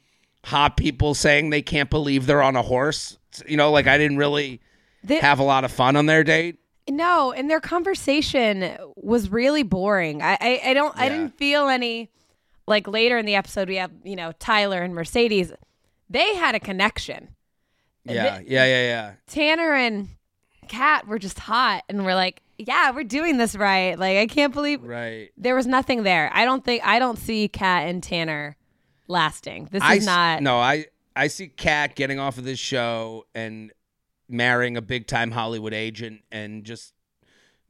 [0.45, 3.19] hot people saying they can't believe they're on a horse.
[3.47, 4.61] You know, like I didn't really
[5.05, 6.57] They- have a lot of fun on their date.
[6.89, 10.21] No, and their conversation was really boring.
[10.23, 12.11] I, I, I don't, I didn't feel any.
[12.67, 15.53] Like later in the episode, we have you know Tyler and Mercedes.
[16.09, 17.35] They had a connection.
[18.05, 19.13] Yeah, yeah, yeah, yeah.
[19.27, 20.09] Tanner and
[20.69, 23.99] Kat were just hot, and we're like, yeah, we're doing this right.
[23.99, 25.31] Like I can't believe Right.
[25.37, 26.31] there was nothing there.
[26.33, 28.57] I don't think I don't see Kat and Tanner
[29.09, 29.69] lasting.
[29.71, 30.43] This I is not.
[30.43, 33.73] No, I I see Kat getting off of this show and
[34.33, 36.95] marrying a big time Hollywood agent and just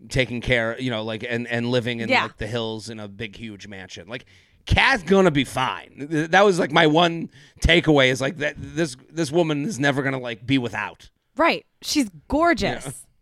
[0.09, 2.25] taking care, you know, like and and living in Yeah.
[2.25, 4.09] like the hills in a big huge mansion.
[4.09, 4.25] Like
[4.67, 6.07] Kat's gonna be fine.
[6.31, 10.19] That was like my one takeaway is like that this this woman is never gonna
[10.19, 11.11] like be without.
[11.37, 11.65] Right.
[11.83, 13.07] She's gorgeous.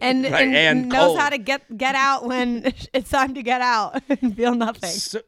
[0.00, 1.18] And, Right, and, and knows cold.
[1.18, 4.88] how to get get out when it's time to get out and feel nothing.
[4.88, 5.20] So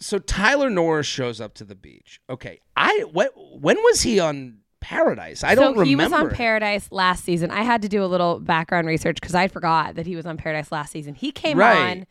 [0.00, 2.20] so Tyler Norris shows up to the beach.
[2.28, 2.58] Okay.
[2.76, 5.42] I what when was he on Paradise?
[5.42, 7.50] I don't so he was on Paradise last season.
[7.50, 10.36] I had to do a little background research because I forgot that he was on
[10.36, 11.14] Paradise last season.
[11.14, 11.90] He came Right.
[11.98, 12.06] on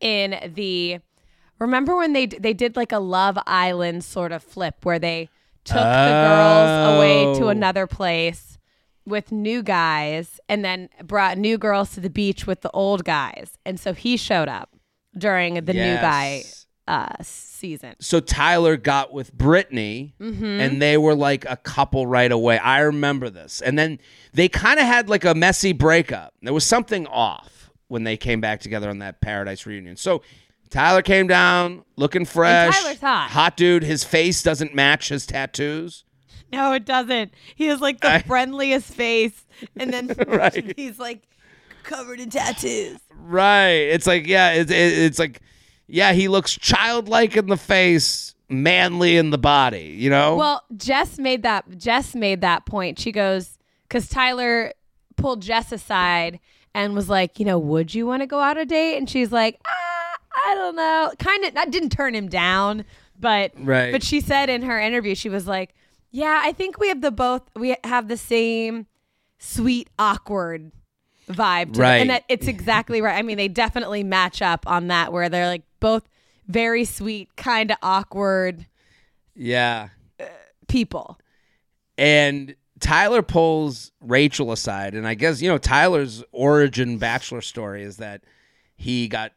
[0.00, 0.98] in the.
[1.58, 5.30] Remember when they they did like a Love Island sort of flip where they
[5.64, 7.48] took the girls away to Oh.
[7.48, 8.58] another place
[9.06, 13.56] with new guys and then brought new girls to the beach with the old guys,
[13.64, 14.70] and so he showed up
[15.16, 16.65] during the new guy Yes.
[16.88, 17.94] Uh, season.
[18.00, 20.44] so Tyler got with Brittany, Mm-hmm.
[20.44, 22.58] and they were like a couple right away.
[22.58, 23.98] I remember this, and then
[24.32, 26.34] they kind of had like a messy breakup.
[26.42, 29.96] There was something off when they came back together on that Paradise reunion.
[29.96, 30.22] So
[30.70, 33.30] Tyler came down looking fresh, Tyler's hot.
[33.30, 33.82] hot dude.
[33.84, 36.04] His face doesn't match his tattoos.
[36.52, 37.32] No, it doesn't.
[37.56, 39.44] He has like the I- friendliest face,
[39.76, 40.72] and then Right.
[40.76, 41.22] he's like
[41.82, 42.98] covered in tattoos.
[43.16, 43.90] Right?
[43.90, 45.40] It's like yeah, it's it, it's like
[45.86, 49.94] yeah, he looks childlike in the face, manly in the body.
[49.98, 50.36] You know?
[50.36, 51.64] Well, Jess made that.
[51.76, 52.98] Jess made that point.
[52.98, 54.72] She goes because Tyler
[55.16, 56.40] pulled Jess aside
[56.74, 58.98] and was like, you know, would you want to go out a date?
[58.98, 61.12] And she's like, ah, I don't know.
[61.18, 61.54] Kind of.
[61.54, 62.84] That didn't turn him down,
[63.18, 63.92] but Right.
[63.92, 65.74] But she said in her interview, she was like,
[66.10, 67.42] yeah, I think we have the both.
[67.54, 68.86] We have the same
[69.38, 70.72] sweet awkward
[71.28, 71.76] vibe.
[71.76, 71.96] Right.
[71.96, 75.48] and that it's exactly right i mean they definitely match up on that where they're
[75.48, 76.08] like both
[76.46, 78.66] very sweet kind of awkward
[79.34, 79.88] yeah.
[80.68, 81.18] people
[81.98, 87.96] And Tyler pulls Rachel aside, and I guess you know Tyler's origin bachelor story is
[87.96, 88.22] that
[88.76, 89.32] he got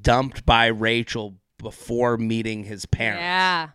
[0.00, 3.20] dumped by Rachel before meeting his parents.
[3.20, 3.68] yeah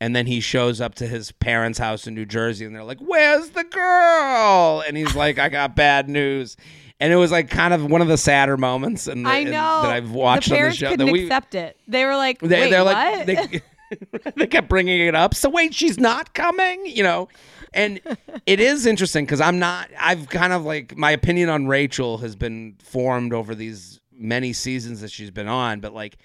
[0.00, 3.00] And then he shows up to his parents' house in New Jersey, and they're like,
[3.00, 6.56] "Where's the girl?" And he's like, "I got bad news."
[6.98, 9.90] And it was like kind of one of the sadder moments, and i know that
[9.92, 10.90] I've watched the on the show.
[10.90, 12.94] couldn't that we, accept it they were like they, Wait, they're what?
[12.94, 13.62] like they,
[14.36, 17.28] they kept bringing it up so wait she's not coming you know
[17.72, 18.00] and
[18.46, 22.34] it is interesting because i'm not i've kind of like my opinion on rachel has
[22.34, 26.16] been formed over these many seasons that she's been on but like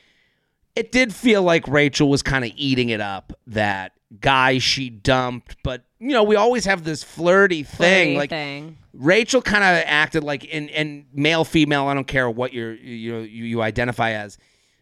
[0.75, 5.55] it did feel like rachel was kind of eating it up that guy she dumped
[5.63, 8.77] but you know we always have this flirty thing Flirty like thing.
[8.93, 13.12] Rachel kind of acted like in and male female I don't care what you're you
[13.13, 14.38] know you, you identify as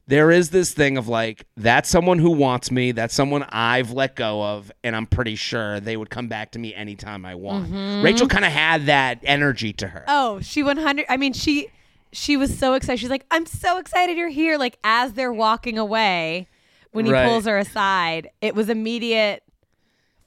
[0.07, 4.15] there is this thing of like that's someone who wants me that's someone I've let
[4.15, 7.67] go of and I'm pretty sure they would come back to me anytime I want.
[7.71, 8.03] Mm-hmm.
[8.03, 10.03] Rachel kind of had that energy to her.
[10.07, 11.67] oh she 100 i mean she
[12.11, 15.77] she was so excited she's like i'm so excited you're here like as they're walking
[15.77, 16.47] away
[16.91, 17.27] when he Right.
[17.27, 19.43] pulls her aside it was immediate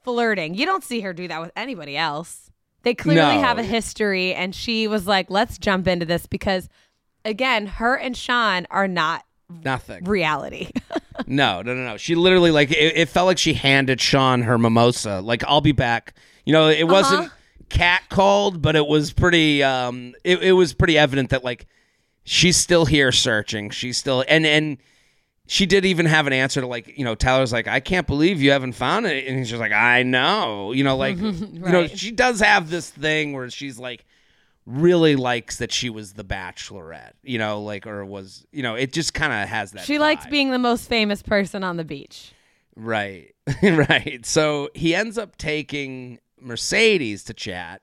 [0.04, 2.51] flirting you don't see her do that with anybody else
[2.82, 3.40] they clearly No.
[3.42, 6.68] have a history and she was like let's jump into this because
[7.24, 9.24] again her and sean are not
[9.64, 10.04] Nothing.
[10.04, 10.70] reality
[11.26, 11.96] No, no, no, no.
[11.98, 15.20] She literally like it, it felt like she handed Sean her mimosa.
[15.20, 16.14] Like I'll be back.
[16.46, 17.30] You know, it wasn't
[17.68, 19.62] cat called, but it was pretty.
[19.62, 21.66] Um, it, it was pretty evident that like
[22.24, 23.68] she's still here searching.
[23.70, 24.78] She's still and and
[25.46, 28.40] she did even have an answer to like, you know, Tyler's like, I can't believe
[28.40, 29.26] you haven't found it.
[29.26, 30.72] And he's just like, I know.
[30.72, 34.04] You know, like, you know, she does have this thing where she's like,
[34.64, 38.92] really likes that she was the bachelorette, you know, like, or was, you know, it
[38.92, 39.84] just kind of has that.
[39.84, 42.32] She likes being the most famous person on the beach.
[42.76, 43.34] Right.
[43.62, 44.24] right.
[44.24, 47.82] So he ends up taking Mercedes to chat.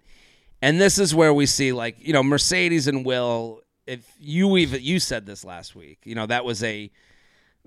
[0.62, 4.82] And this is where we see like, you know, Mercedes and Will, if you even
[4.82, 6.92] you said this last week, you know, that was a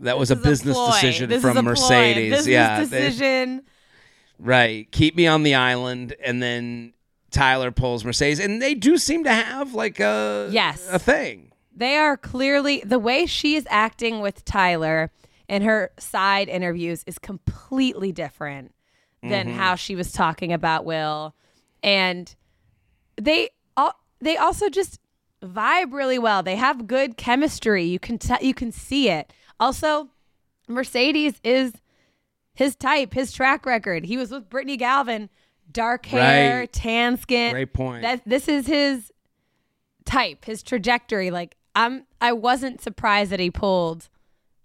[0.02, 0.90] that was a business ploy.
[0.92, 1.62] decision This is from a.
[1.62, 2.30] Mercedes.
[2.30, 2.84] Business yeah.
[2.84, 3.62] they- decision.
[4.38, 4.90] right.
[4.92, 6.92] Keep me on the island and then
[7.30, 10.86] Tyler pulls Mercedes and they do seem to have like a Yes.
[10.90, 11.52] a thing.
[11.74, 15.10] They are clearly the way she is acting with Tyler
[15.48, 18.74] in her side interviews is completely different
[19.22, 19.56] than Mm-hmm.
[19.58, 21.34] how she was talking about Will,
[21.82, 22.34] and
[23.16, 24.98] they all they also just
[25.42, 26.42] vibe really well.
[26.42, 27.84] They have good chemistry.
[27.84, 29.32] You can tell you can see it.
[29.62, 30.08] Also,
[30.68, 31.72] Mercedes is
[32.54, 34.04] his type, his track record.
[34.04, 35.30] He was with Brittany Galvin,
[35.70, 36.72] dark hair, Right.
[36.72, 37.52] tan skin.
[37.52, 38.02] Great point.
[38.02, 39.12] That this is his
[40.04, 41.30] type, his trajectory.
[41.30, 44.08] Like I'm, I wasn't surprised that he pulled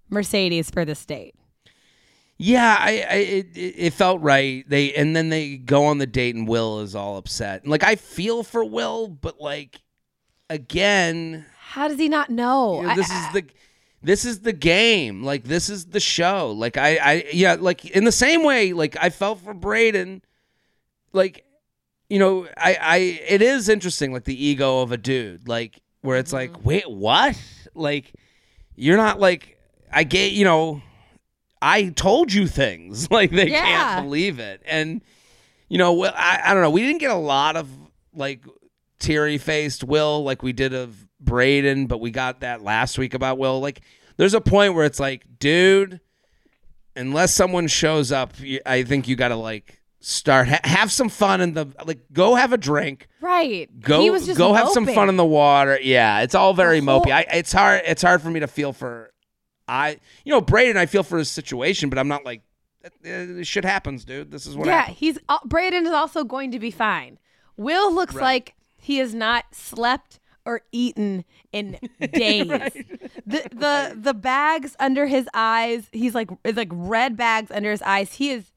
[0.09, 1.35] Mercedes for this date.
[2.39, 4.67] Yeah, I, I it, it felt right.
[4.67, 7.61] They and then they go on the date and Will is all upset.
[7.61, 9.81] And like I feel for Will, but like
[10.49, 12.81] again, How does he not know?
[12.81, 13.45] you know, this I- is the
[14.01, 15.23] this is the game.
[15.23, 16.51] Like this is the show.
[16.51, 20.21] Like I I yeah, like in the same way like I felt for Brayden
[21.13, 21.43] like
[22.09, 26.17] you know, I I it is interesting like the ego of a dude like where
[26.17, 26.53] it's Mm-hmm.
[26.55, 27.37] like, "Wait, what?"
[27.73, 28.13] Like
[28.75, 29.57] you're not like
[29.91, 30.81] I get, you know,
[31.61, 33.09] I told you things.
[33.11, 33.61] Like they Yeah.
[33.61, 34.61] can't believe it.
[34.65, 35.01] And
[35.69, 36.69] you know, well, I, I don't know.
[36.69, 37.67] We didn't get a lot of
[38.13, 38.45] like
[38.99, 43.37] teary faced Will like we did of Brayden, but we got that last week about
[43.37, 43.59] Will.
[43.59, 43.81] Like
[44.17, 45.99] there's a point where it's like, dude,
[46.95, 48.33] unless someone shows up,
[48.65, 52.35] I think you got to like start ha- have some fun in the like go
[52.35, 53.67] have a drink right.
[53.81, 55.79] go he was just go have some fun in the water.
[55.81, 57.11] Yeah, it's all very whole- mopey.
[57.11, 57.81] I, it's hard.
[57.85, 59.11] It's hard for me to feel for.
[59.67, 60.77] I you know Brayden.
[60.77, 62.41] I feel for his situation, but I'm not like
[62.85, 64.31] uh, shit happens, dude.
[64.31, 64.97] This is what yeah, happens.
[64.97, 67.19] he's uh, Brayden is also going to be fine.
[67.57, 68.23] Will looks Right.
[68.23, 71.77] like he has not slept or eaten in
[72.13, 72.47] days.
[72.47, 73.11] The
[73.51, 78.13] the the bags under his eyes, he's like it's like red bags under his eyes.
[78.13, 78.51] He is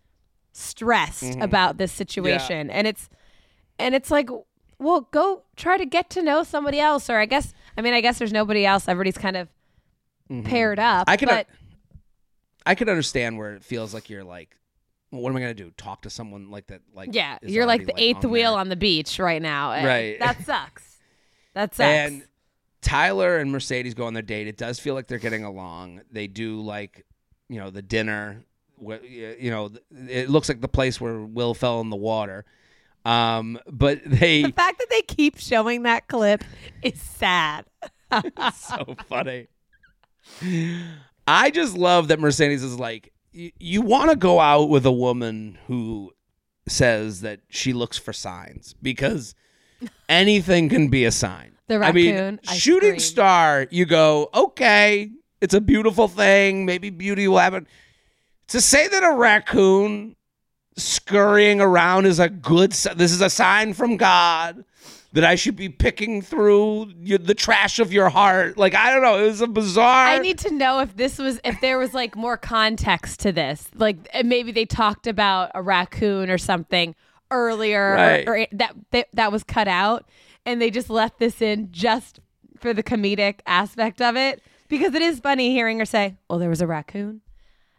[0.52, 1.42] stressed Mm-hmm.
[1.42, 3.10] about this situation, and it's
[3.78, 4.30] and it's like,
[4.78, 8.00] well, go try to get to know somebody else, or I guess I mean I
[8.00, 8.88] guess there's nobody else.
[8.88, 9.48] Everybody's kind of
[10.44, 11.06] paired up.
[11.08, 11.10] Mm-hmm.
[11.12, 11.46] I can but
[12.66, 14.56] I could understand where it feels like you're like,
[15.10, 15.72] what am I gonna do?
[15.76, 16.82] Talk to someone like that?
[16.94, 18.60] Like Yeah, you're like the eighth on wheel there.
[18.60, 19.70] on the beach right now.
[19.70, 20.18] Right.
[20.20, 20.89] That sucks.
[21.54, 21.88] That sucks.
[21.88, 22.26] And
[22.80, 24.46] Tyler and Mercedes go on their date.
[24.46, 26.02] It does feel like they're getting along.
[26.10, 27.04] They do like,
[27.48, 28.44] you know, the dinner.
[28.80, 29.70] You know,
[30.08, 32.46] it looks like the place where Will fell in the water.
[33.04, 36.44] Um, but they the fact that they keep showing that clip
[36.82, 37.66] is sad.
[38.54, 39.48] so funny.
[41.26, 45.58] I just love that Mercedes is like, you want to go out with a woman
[45.66, 46.12] who
[46.66, 49.34] says that she looks for signs because
[50.08, 51.52] anything can be a sign.
[51.68, 53.00] The I mean, raccoon, I shooting scream.
[53.00, 56.66] star, you go, okay, it's a beautiful thing.
[56.66, 57.66] Maybe beauty will happen.
[58.48, 60.16] To say that a raccoon
[60.76, 64.64] scurrying around is a good, this is a sign from God
[65.12, 68.56] that I should be picking through the trash of your heart.
[68.56, 70.06] Like I don't know, it was a bizarre.
[70.06, 73.68] I need to know if this was if there was like more context to this.
[73.74, 76.94] Like uh, maybe they talked about a raccoon or something
[77.30, 78.28] earlier Right.
[78.28, 80.08] or, or that, that that was cut out
[80.46, 82.20] and they just left this in just
[82.58, 86.48] for the comedic aspect of it because it is funny hearing her say, "Well, there
[86.50, 87.20] was a raccoon."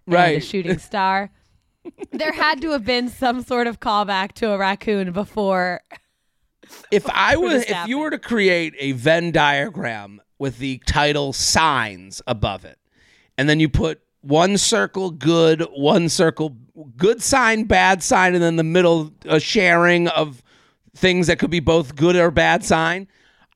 [0.07, 1.31] and a shooting star.
[2.11, 5.81] there had to have been some sort of callback to a raccoon before.
[6.91, 12.21] if I was, if you were to create a Venn diagram with the title signs
[12.27, 12.77] above it,
[13.37, 16.55] and then you put one circle good, one circle
[16.97, 20.41] good sign, bad sign, and then the middle a sharing of
[20.95, 23.07] things that could be both good or bad sign.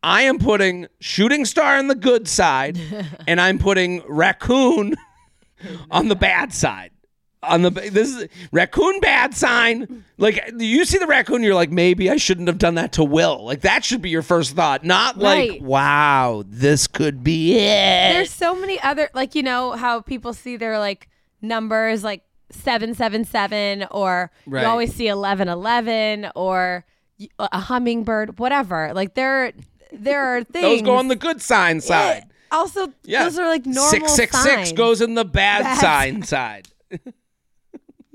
[0.03, 2.80] I am putting shooting star on the good side,
[3.28, 4.95] and I'm putting raccoon
[5.91, 6.91] on the bad side.
[7.48, 10.04] On the this is raccoon bad sign.
[10.18, 13.43] Like you see the raccoon, you're like, maybe I shouldn't have done that to Will.
[13.46, 15.62] Like that should be your first thought, not like, Right.
[15.62, 18.14] wow, this could be it.
[18.14, 21.10] There's so many other like you know how people see their like
[21.41, 24.62] numbers like 777 or Right.
[24.62, 26.86] you always see 1111 or
[27.39, 28.91] a hummingbird whatever.
[28.93, 29.52] Like there
[29.91, 32.24] there are things Those go on the good sign Yeah, side.
[32.52, 33.24] also Yeah.
[33.26, 36.68] those are like normal six six six goes in the bad, Bad sign side.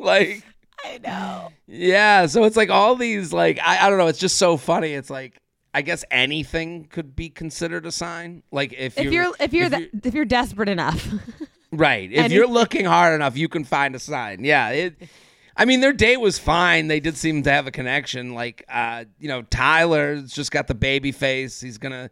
[0.05, 0.43] like
[0.85, 1.53] I know.
[1.67, 4.93] yeah, so it's like all these like I, I don't know, it's just so funny.
[4.95, 5.41] It's like
[5.73, 8.43] I guess anything could be considered a sign.
[8.51, 11.07] Like if, If you're if you're if that if you're desperate enough.
[11.73, 12.37] right, if anything.
[12.37, 14.45] you're looking hard enough, you can find a sign.
[14.45, 15.09] Yeah, it.
[15.57, 16.89] I mean, their date was fine.
[16.89, 18.33] They did seem to have a connection.
[18.33, 21.61] Like, uh, you know, Tyler's just got the baby face.
[21.61, 22.09] He's gonna,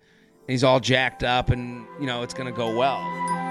[0.47, 3.48] he's all jacked up, and you know, it's gonna go well.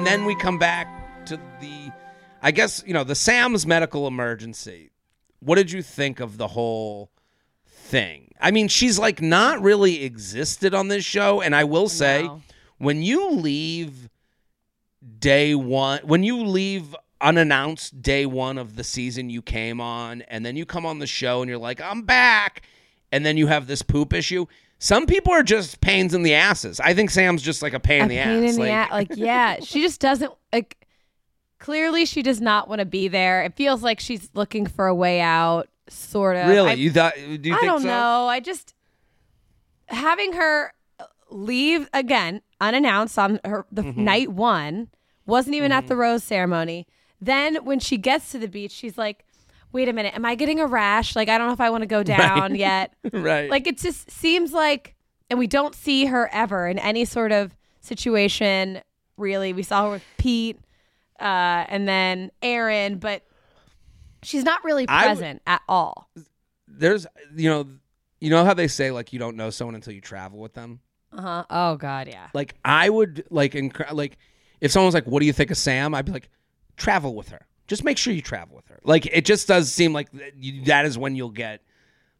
[0.00, 1.92] And then we come back to the,
[2.40, 4.92] I guess you know, the Sam's medical emergency.
[5.40, 7.10] What did you think of the whole
[7.66, 8.32] thing?
[8.40, 12.40] I mean, she's like not really existed on this show, and I will say, No.
[12.78, 14.08] when you leave
[15.18, 20.46] day one, when you leave unannounced day one of the season you came on, and
[20.46, 22.62] then you come on the show and you're like, I'm back,
[23.12, 24.46] and then you have this poop issue.
[24.82, 26.80] Some people are just pains in the asses.
[26.80, 28.50] I think Sam's just like a pain a in the pain ass.
[28.54, 28.90] in the like.
[28.90, 30.76] Like, yeah, she just doesn't like.
[31.58, 33.42] Clearly, she does not want to be there.
[33.44, 36.48] It feels like she's looking for a way out, sort of.
[36.48, 36.70] really?
[36.70, 37.12] I, you thought?
[37.14, 37.88] Do you I don't so?
[37.88, 38.26] know.
[38.28, 38.74] I just
[39.88, 40.72] having her
[41.30, 44.04] leave again unannounced on her the Mm-hmm.
[44.04, 44.88] night one
[45.26, 46.86] wasn't even at the rose ceremony.
[47.20, 49.24] Then when she gets to the beach, she's like,
[49.72, 51.14] "Wait a minute, am I getting a rash?
[51.16, 53.50] Like I don't know if I want to go down yet." Right.
[53.50, 54.94] Like it just seems like,
[55.28, 58.80] and we don't see her ever in any sort of situation.
[59.16, 60.58] Really, we saw her with Pete,
[61.20, 61.24] uh,
[61.68, 63.22] and then Aaron, but
[64.22, 66.08] she's not really I w- present at all.
[66.66, 67.06] there's,
[67.36, 67.66] you know,
[68.20, 70.80] you know how they say like you don't know someone until you travel with them.
[71.12, 71.44] Uh huh.
[71.50, 72.28] Oh God, yeah.
[72.32, 74.16] Like I would like enc- like
[74.60, 76.30] if someone was like, "What do you think of Sam?" I'd be like,
[76.76, 77.46] "Travel with her.
[77.66, 80.08] Just make sure you travel with her." Like it just does seem like
[80.64, 81.62] that is when you'll get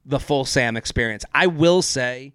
[0.05, 1.25] the full Sam experience.
[1.35, 2.35] I will say,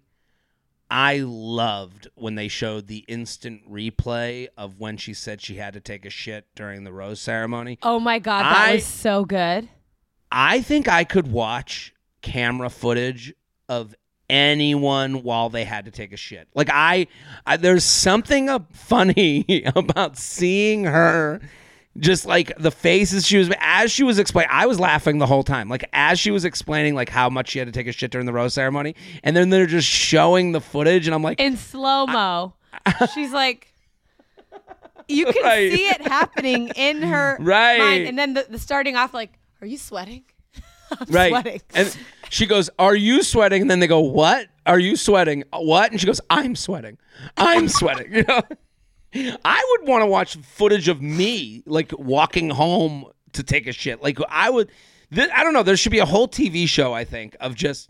[0.90, 5.80] I loved when they showed the instant replay of when she said she had to
[5.80, 7.78] take a shit during the rose ceremony.
[7.82, 9.68] Oh my god, that I- was so good.
[10.30, 13.32] I think I could watch camera footage
[13.68, 13.94] of
[14.28, 16.48] anyone while they had to take a shit.
[16.54, 17.06] Like I,
[17.46, 21.40] I there's something uh, funny about seeing her
[21.98, 25.42] just like the faces she was as she was explaining I was laughing the whole
[25.42, 25.68] time.
[25.68, 28.26] Like as she was explaining like how much she had to take a shit during
[28.26, 32.06] the rose ceremony and then they're just showing the footage and I'm like In slow
[32.06, 32.54] mo.
[33.14, 33.72] She's like
[35.08, 35.72] you can Right.
[35.72, 37.78] see it happening in her Right.
[37.78, 38.06] mind.
[38.08, 40.24] And then the, the starting off like, are you sweating?
[40.90, 41.30] I'm right.
[41.30, 41.60] sweating.
[41.74, 41.96] And
[42.28, 44.48] she goes, "Are you sweating?" And then they go, "What?
[44.66, 45.44] Are you sweating?
[45.52, 46.98] What?" And she goes, "I'm sweating.
[47.36, 48.42] I'm sweating." You know,
[49.14, 54.02] I would want to watch footage of me like walking home to take a shit.
[54.02, 54.70] Like I would.
[55.14, 55.62] Th- I don't know.
[55.62, 56.92] There should be a whole TV show.
[56.92, 57.88] I think of just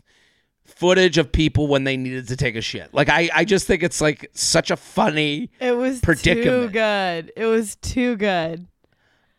[0.65, 2.93] footage of people when they needed to take a shit.
[2.93, 5.49] Like I, I just think it's like such a funny.
[5.59, 6.73] It was too Predicament.
[6.73, 7.31] good.
[7.35, 8.67] It was too good.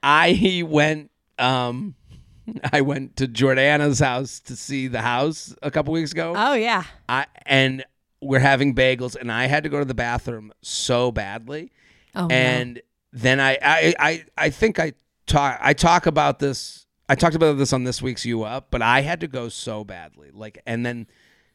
[0.03, 1.11] I went.
[1.39, 1.95] Um,
[2.73, 6.35] I went to Jordana's house to see the house a couple weeks ago.
[6.37, 6.85] Oh yeah.
[7.09, 7.85] I and
[8.21, 11.71] we're having bagels, and I had to go to the bathroom so badly,
[12.15, 12.81] Oh and
[13.13, 14.93] then I, I, I, I think I
[15.27, 16.87] talk, I talk about this.
[17.09, 19.83] I talked about this on this week's You Up, but I had to go so
[19.85, 21.07] badly, like, and then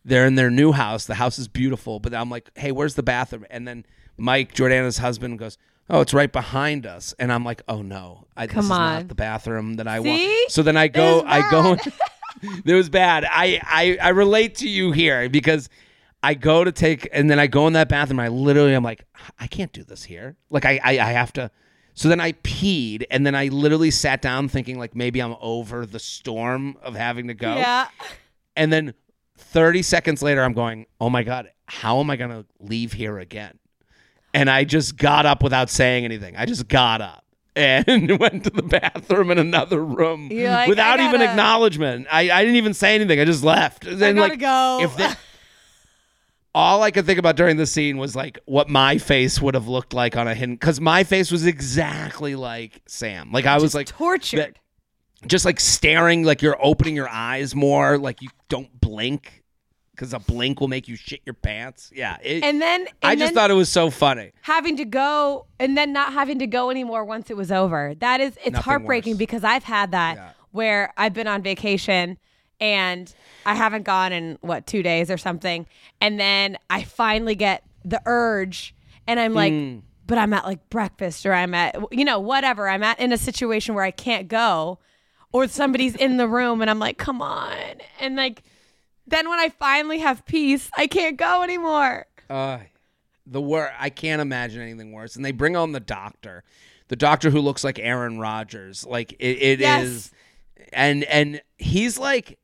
[0.05, 1.05] they're in their new house.
[1.05, 3.45] The house is beautiful, but I'm like, hey, where's the bathroom?
[3.49, 3.85] And then
[4.17, 5.57] Mike, Jordana's husband, goes.
[5.89, 8.79] Oh, it's right behind us, and I'm like, "Oh no, I, this Come is on.
[8.79, 10.09] not the bathroom that I See?
[10.09, 11.75] want." So then I go, I go,
[12.65, 13.25] it was bad.
[13.29, 15.67] I, I I relate to you here because
[16.23, 18.19] I go to take and then I go in that bathroom.
[18.19, 19.05] I literally I'm like
[19.39, 20.37] I can't do this here.
[20.49, 21.51] Like I, I I have to.
[21.93, 25.85] So then I peed and then I literally sat down thinking like maybe I'm over
[25.85, 27.55] the storm of having to go.
[27.55, 27.87] Yeah.
[28.55, 28.93] And then
[29.37, 33.19] 30 seconds later I'm going, "Oh my god, how am I going to leave here
[33.19, 33.59] again?"
[34.33, 36.35] And I just got up without saying anything.
[36.35, 37.23] I just got up
[37.55, 42.07] and went to the bathroom in another room like, without even gotta- acknowledgement.
[42.11, 43.19] I, I didn't even say anything.
[43.19, 43.85] I just left.
[43.85, 44.79] And gotta like, go.
[44.81, 45.19] If that,
[46.55, 49.67] all I could think about during the scene was like what my face would have
[49.67, 53.31] looked like on a hidden because my face was exactly like Sam.
[53.31, 54.37] Like I was like tortured.
[54.39, 54.57] that-
[55.25, 59.41] just like staring, like you're opening your eyes more, like you don't blink
[59.91, 61.91] because a blink will make you shit your pants.
[61.95, 64.33] Yeah, it, and then and I just then thought it was so funny.
[64.41, 67.93] having to go and then not having to go anymore once it was over.
[67.99, 69.19] That is it's Nothing heartbreaking worse.
[69.19, 70.29] because I've had that Yeah.
[70.51, 72.17] where I've been on vacation
[72.63, 73.13] and
[73.45, 75.67] I haven't gone in what 2 days or something
[75.99, 78.73] and then I finally get the urge
[79.05, 79.81] and I'm like Mm.
[80.07, 82.67] but I'm at like breakfast or I'm at you know whatever.
[82.69, 84.79] I'm at in a situation where I can't go
[85.33, 87.53] or somebody's in the room and I'm like come on
[87.99, 88.43] and like
[89.05, 92.05] then when I finally have peace, I can't go anymore.
[92.29, 92.59] Uh,
[93.27, 95.17] the wor I can't imagine anything worse.
[95.17, 96.45] And they bring on the doctor,
[96.87, 98.85] the doctor who looks like Aaron Rodgers.
[98.85, 99.83] Like it, it Yes.
[99.85, 100.11] is,
[100.71, 102.39] and and he's like,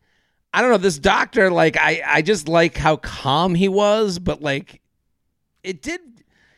[0.53, 0.77] I don't know.
[0.77, 4.81] This doctor, like I, I just like how calm he was, but like,
[5.63, 6.01] it did.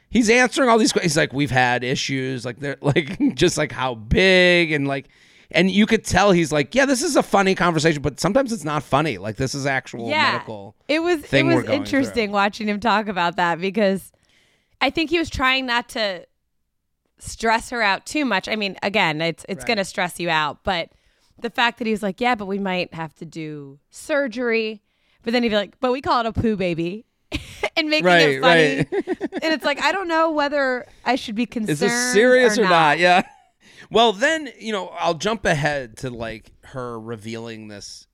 [0.09, 1.13] He's answering all these questions.
[1.13, 5.09] He's like, we've had issues, like they're like just like how big and like.
[5.53, 8.63] And you could tell he's like, yeah, this is a funny conversation, but sometimes it's
[8.63, 9.17] not funny.
[9.17, 10.77] Like this is actual yeah, medical.
[10.87, 12.33] it was it was interesting through.
[12.33, 14.13] watching him talk about that because
[14.79, 16.25] I think he was trying not to
[17.19, 18.47] stress her out too much.
[18.47, 20.89] I mean, again, it's it's going to stress you out, but
[21.41, 24.81] the fact that he was like, "Yeah, but we might have to do surgery,"
[25.23, 27.05] but then he'd be like, "But we call it a poo baby,"
[27.77, 28.75] and making Right, it funny.
[28.77, 28.87] right.
[29.43, 31.69] and it's like I don't know whether I should be concerned.
[31.71, 32.99] Is this serious or, or not?
[32.99, 33.23] Yeah.
[33.89, 38.07] Well, then you know I'll jump ahead to like her revealing this.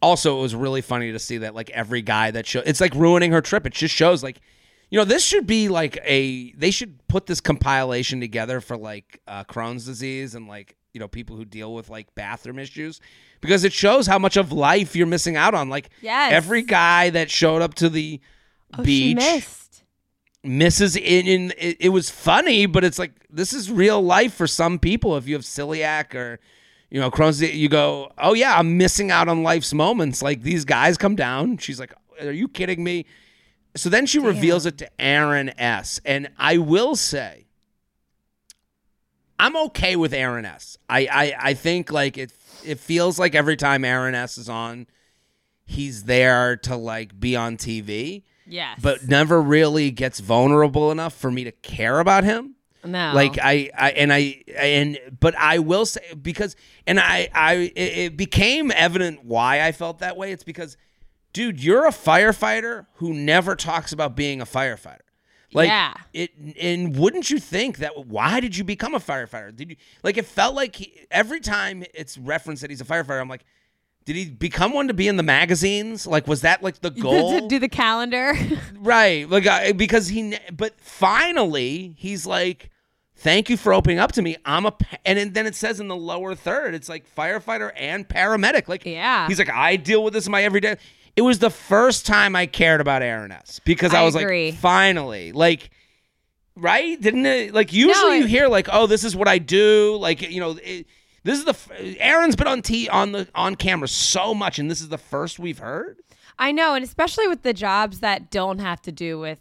[0.00, 2.94] Also, it was really funny to see that like every guy that show it's like
[2.94, 3.66] ruining her trip.
[3.66, 4.40] It just shows like,
[4.88, 9.20] you know, this should be like a they should put this compilation together for like
[9.28, 13.00] uh, Crohn's disease and like you know people who deal with like bathroom issues
[13.40, 15.68] because it shows how much of life you're missing out on.
[15.68, 16.32] Like Yes.
[16.32, 18.20] every guy that showed up to the
[18.78, 19.82] Oh, beach missed.
[20.44, 24.46] misses in, in it, it was funny but it's like this is real life for
[24.46, 26.38] some people if you have celiac or
[26.88, 30.64] you know crohn's you go oh yeah i'm missing out on life's moments like these
[30.64, 33.04] guys come down she's like are you kidding me
[33.76, 37.46] so then she reveals it to aaron s and i will say
[39.40, 42.32] i'm okay with aaron s i i, I think like it
[42.64, 44.86] it feels like every time aaron s is on
[45.64, 51.30] he's there to like be on tv Yes, but never really gets vulnerable enough for
[51.30, 52.56] me to care about him.
[52.84, 57.54] no, Like I, I and I and but I will say because and I I
[57.76, 60.32] it, it became evident why I felt that way.
[60.32, 60.76] It's because,
[61.32, 65.06] dude, you're a firefighter who never talks about being a firefighter.
[65.52, 65.94] Like Yeah.
[66.12, 66.30] it,
[66.60, 68.06] and wouldn't you think that?
[68.06, 69.54] Why did you become a firefighter?
[69.54, 70.16] Did you like?
[70.16, 73.44] It felt like he, every time it's referenced that he's a firefighter, I'm like,
[74.04, 76.06] did he become one to be in the magazines?
[76.06, 77.40] Like, was that like the goal?
[77.40, 78.34] to do the calendar.
[78.82, 79.28] Right.
[79.28, 82.70] Like I, because he but finally he's like
[83.16, 84.36] thank you for opening up to me.
[84.46, 84.72] I'm a
[85.04, 88.68] and then it says in the lower third it's like firefighter and paramedic.
[88.68, 89.26] Like Yeah.
[89.28, 90.76] He's like I deal with this in my everyday.
[91.16, 94.50] It was the first time I cared about Aaron S because I, I was agree.
[94.52, 95.70] like finally like
[96.56, 97.00] right?
[97.00, 100.22] Didn't it like usually it- you hear like oh this is what I do like
[100.22, 100.86] you know it,
[101.22, 104.70] this is the f- Aaron's been on t on the on camera so much and
[104.70, 105.98] this is the first we've heard.
[106.38, 109.38] I know, and especially with the jobs that don't have to do with,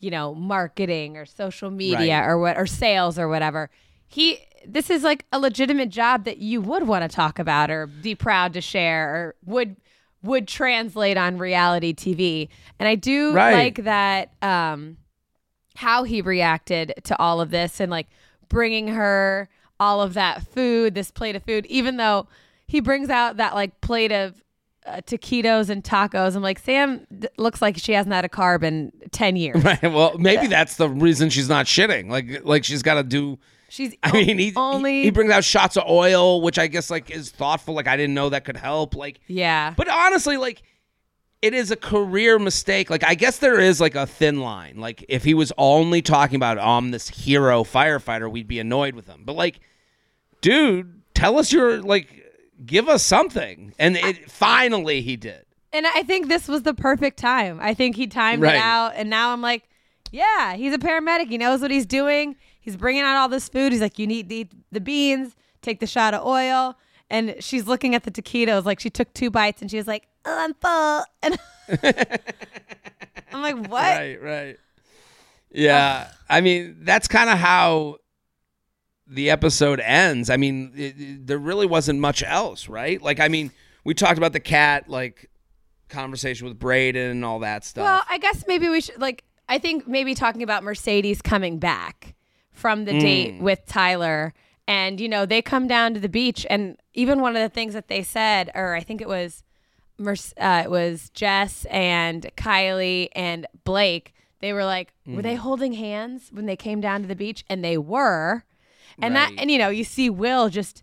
[0.00, 2.26] you know, marketing or social media Right.
[2.26, 3.68] or what or sales or whatever.
[4.06, 7.86] He this is like a legitimate job that you would want to talk about or
[7.86, 9.76] be proud to share or would
[10.22, 12.48] would translate on reality TV.
[12.78, 13.52] And I do Right.
[13.54, 14.96] like that um
[15.76, 18.08] how he reacted to all of this and like
[18.48, 19.48] bringing her
[19.78, 22.26] all of that food, this plate of food, even though
[22.66, 24.42] he brings out that like plate of
[24.86, 26.34] uh, taquitos and tacos.
[26.34, 29.62] I'm like, Sam d- looks like she hasn't had a carb in 10 years.
[29.64, 29.82] Right.
[29.82, 32.08] Well, maybe that's the reason she's not shitting.
[32.10, 33.38] Like, like she's got to do.
[33.68, 37.10] She's I mean, he, only, he brings out shots of oil, which I guess like
[37.10, 37.74] is thoughtful.
[37.74, 38.94] Like I didn't know that could help.
[38.94, 39.74] Like, yeah.
[39.76, 40.62] but honestly, like
[41.42, 42.88] it is a career mistake.
[42.90, 44.78] Like I guess there is like a thin line.
[44.78, 48.94] Like if he was only talking about oh, I'm this hero firefighter, we'd be annoyed
[48.94, 49.22] with him.
[49.24, 49.60] But like,
[50.40, 52.24] dude, tell us your like,
[52.64, 53.74] give us something.
[53.78, 55.44] And it finally he did.
[55.72, 57.58] And I think this was the perfect time.
[57.60, 58.54] I think he timed Right.
[58.54, 58.94] it out.
[58.96, 59.64] And now I'm like,
[60.10, 61.28] yeah, he's a paramedic.
[61.28, 62.36] He knows what he's doing.
[62.60, 63.72] He's bringing out all this food.
[63.72, 66.76] He's like, you need to eat the beans, take the shot of oil.
[67.10, 70.06] And she's looking at the taquitos like she took two bites and she was like,
[70.24, 71.04] oh, I'm full.
[73.30, 73.82] And I'm like, what?
[73.82, 74.56] Right, right.
[75.50, 77.96] Yeah, I mean that's kind of how
[79.06, 80.28] the episode ends.
[80.30, 83.00] I mean, it, it- there really wasn't much else, right?
[83.00, 83.50] Like, I mean,
[83.84, 85.30] we talked about the cat, like
[85.88, 87.84] conversation with Brayden and all that stuff.
[87.84, 89.24] Well, I guess maybe we should like.
[89.48, 92.14] I think maybe talking about Mercedes coming back
[92.58, 93.00] from the Mm.
[93.00, 94.34] date with Tyler,
[94.66, 97.72] and you know they come down to the beach, and even one of the things
[97.74, 99.44] that they said, or I think it was,
[100.00, 104.12] uh, it was Jess and Kylie and Blake.
[104.40, 105.22] They were like, were Mm.
[105.22, 107.44] they holding hands when they came down to the beach?
[107.48, 108.44] And they were,
[109.00, 109.28] and Right.
[109.30, 110.82] that, and you know, you see Will just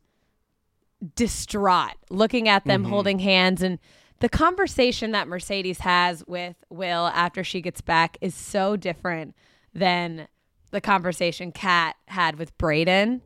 [1.15, 2.69] distraught looking at Mm-hmm.
[2.69, 3.79] them holding hands and
[4.21, 9.35] the conversation that Mercedes has with Will after she gets back is so different
[9.73, 10.27] than
[10.75, 13.21] the conversation Kat had with Brayden.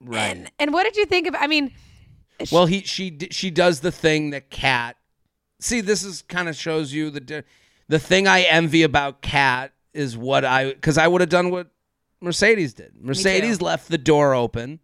[0.00, 0.36] right.
[0.36, 1.72] And and what did you think of I mean
[2.50, 4.96] well, he she she does the thing that Kat
[5.62, 7.44] see, this is kind of shows you the
[7.88, 11.68] the thing I envy about Kat is what I because I would have done what
[12.20, 12.92] Mercedes did.
[13.00, 14.80] Mercedes left the door open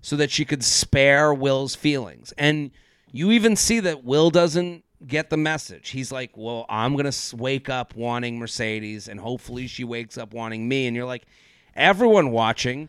[0.00, 2.70] so that she could spare Will's feelings, and
[3.12, 5.90] you even see that Will doesn't get the message.
[5.90, 10.68] He's like, "Well, I'm gonna wake up wanting Mercedes, and hopefully she wakes up wanting
[10.68, 11.26] me." And you're like,
[11.74, 12.88] everyone watching,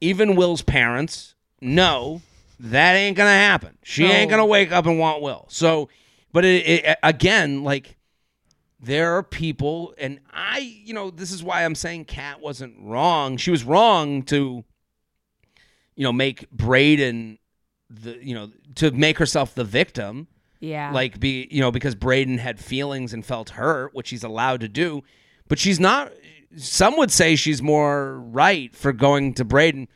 [0.00, 2.22] even Will's parents, know
[2.58, 3.78] that ain't gonna happen.
[3.82, 5.46] She ain't gonna wake up and want Will.
[5.48, 5.88] So,
[6.32, 7.96] but it, it again, like
[8.80, 13.36] there are people, and I, you know, this is why I'm saying Kat wasn't wrong.
[13.36, 14.64] She was wrong to,
[15.96, 17.38] you know, make Brayden
[17.88, 20.28] the, you know, to make herself the victim
[20.64, 20.90] Yeah.
[20.92, 24.68] like be you know because Brayden had feelings and felt hurt, which he's allowed to
[24.68, 25.02] do,
[25.48, 26.12] but she's not.
[26.56, 29.88] Some would say she's more right for going to Brayden.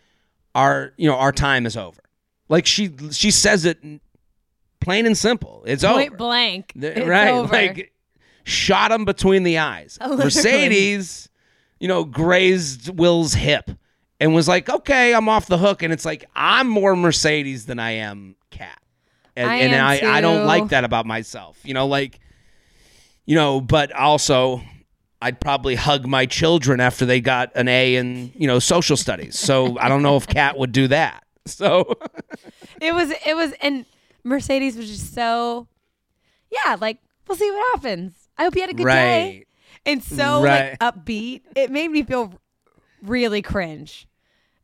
[0.54, 2.02] Our you know our time is over.
[2.48, 3.78] Like she she says it
[4.80, 5.62] plain and simple.
[5.66, 6.16] It's point over.
[6.16, 6.72] blank.
[6.74, 7.52] It's right, over.
[7.52, 7.92] like
[8.44, 9.98] shot him between the eyes.
[10.06, 11.28] Mercedes,
[11.78, 13.70] you know, grazed Will's hip
[14.20, 17.78] and was like, "Okay, I'm off the hook." And it's like I'm more Mercedes than
[17.78, 18.80] I am Kat,
[19.38, 19.74] and, I and
[20.04, 21.58] I I don't like that about myself.
[21.64, 22.20] You know, like
[23.24, 24.62] you know, but also.
[25.20, 29.36] I'd probably hug my children after they got an A in, you know, social studies.
[29.36, 31.24] So I don't know if Kat would do that.
[31.46, 31.96] So
[32.80, 33.84] it was it was and
[34.22, 35.66] Mercedes was just so
[36.52, 38.28] yeah, like we'll see what happens.
[38.38, 39.26] I hope you had a good day.
[39.38, 39.46] right.
[39.84, 40.76] And so Right.
[40.80, 41.40] like upbeat.
[41.56, 42.32] It made me feel
[43.02, 44.06] really cringe.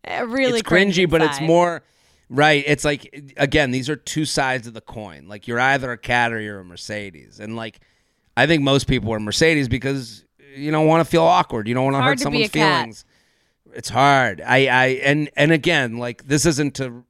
[0.07, 1.83] Uh, Really it's cringe cringy, but it's more
[2.29, 2.65] right.
[2.67, 5.29] It's like again, these are two sides of the coin.
[5.29, 7.81] Like you're either a cat or you're a Mercedes, and like
[8.37, 10.25] I think most people are Mercedes because
[10.57, 11.69] you don't want to feel awkward.
[11.69, 12.81] You don't want to hurt someone's a cat.
[12.83, 13.05] feelings.
[13.75, 14.41] It's hard.
[14.41, 17.05] I, I and and again, like this isn't to.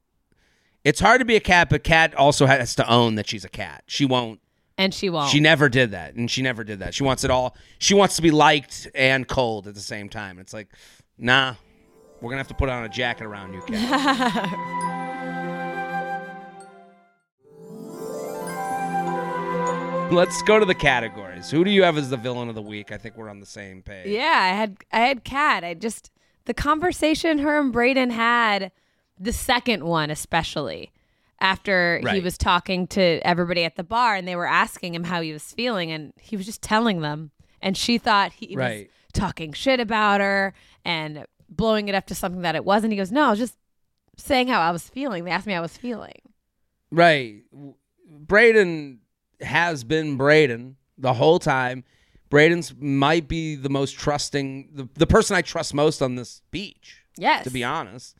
[0.83, 3.49] It's hard to be a cat, but Kat also has to own that she's a
[3.49, 3.83] cat.
[3.87, 4.39] She won't.
[4.77, 5.31] and she won't.
[5.31, 6.93] She never did that, and she never did that.
[6.93, 7.55] She wants it all.
[7.79, 10.37] She wants to be liked and cold at the same time.
[10.37, 10.69] It's like,
[11.17, 11.55] nah,
[12.21, 15.01] we're gonna have to put on a jacket around you, Kat.
[20.11, 21.49] Let's go to the categories.
[21.51, 22.91] Who do you have as the villain of the week?
[22.91, 24.07] I think we're on the same page.
[24.07, 25.63] Yeah, I had I had Kat.
[25.63, 26.11] I just
[26.45, 28.71] the conversation her and Brayden had,
[29.19, 30.91] the second one especially,
[31.41, 35.21] after he was talking to everybody at the bar and they were asking him how
[35.21, 37.31] he was feeling and he was just telling them
[37.61, 40.53] and she thought he was talking shit about her
[40.85, 42.93] and blowing it up to something that it wasn't.
[42.93, 43.57] He goes, "No, I was just
[44.17, 45.25] saying how I was feeling.
[45.25, 46.21] They asked me how I was feeling."
[46.91, 47.41] Right.
[48.07, 48.99] Brayden
[49.45, 51.83] has been Brayden the whole time.
[52.29, 57.03] Brayden's might be the most trusting, the, the person I trust most on this beach.
[57.17, 57.43] Yes.
[57.45, 58.17] To be honest.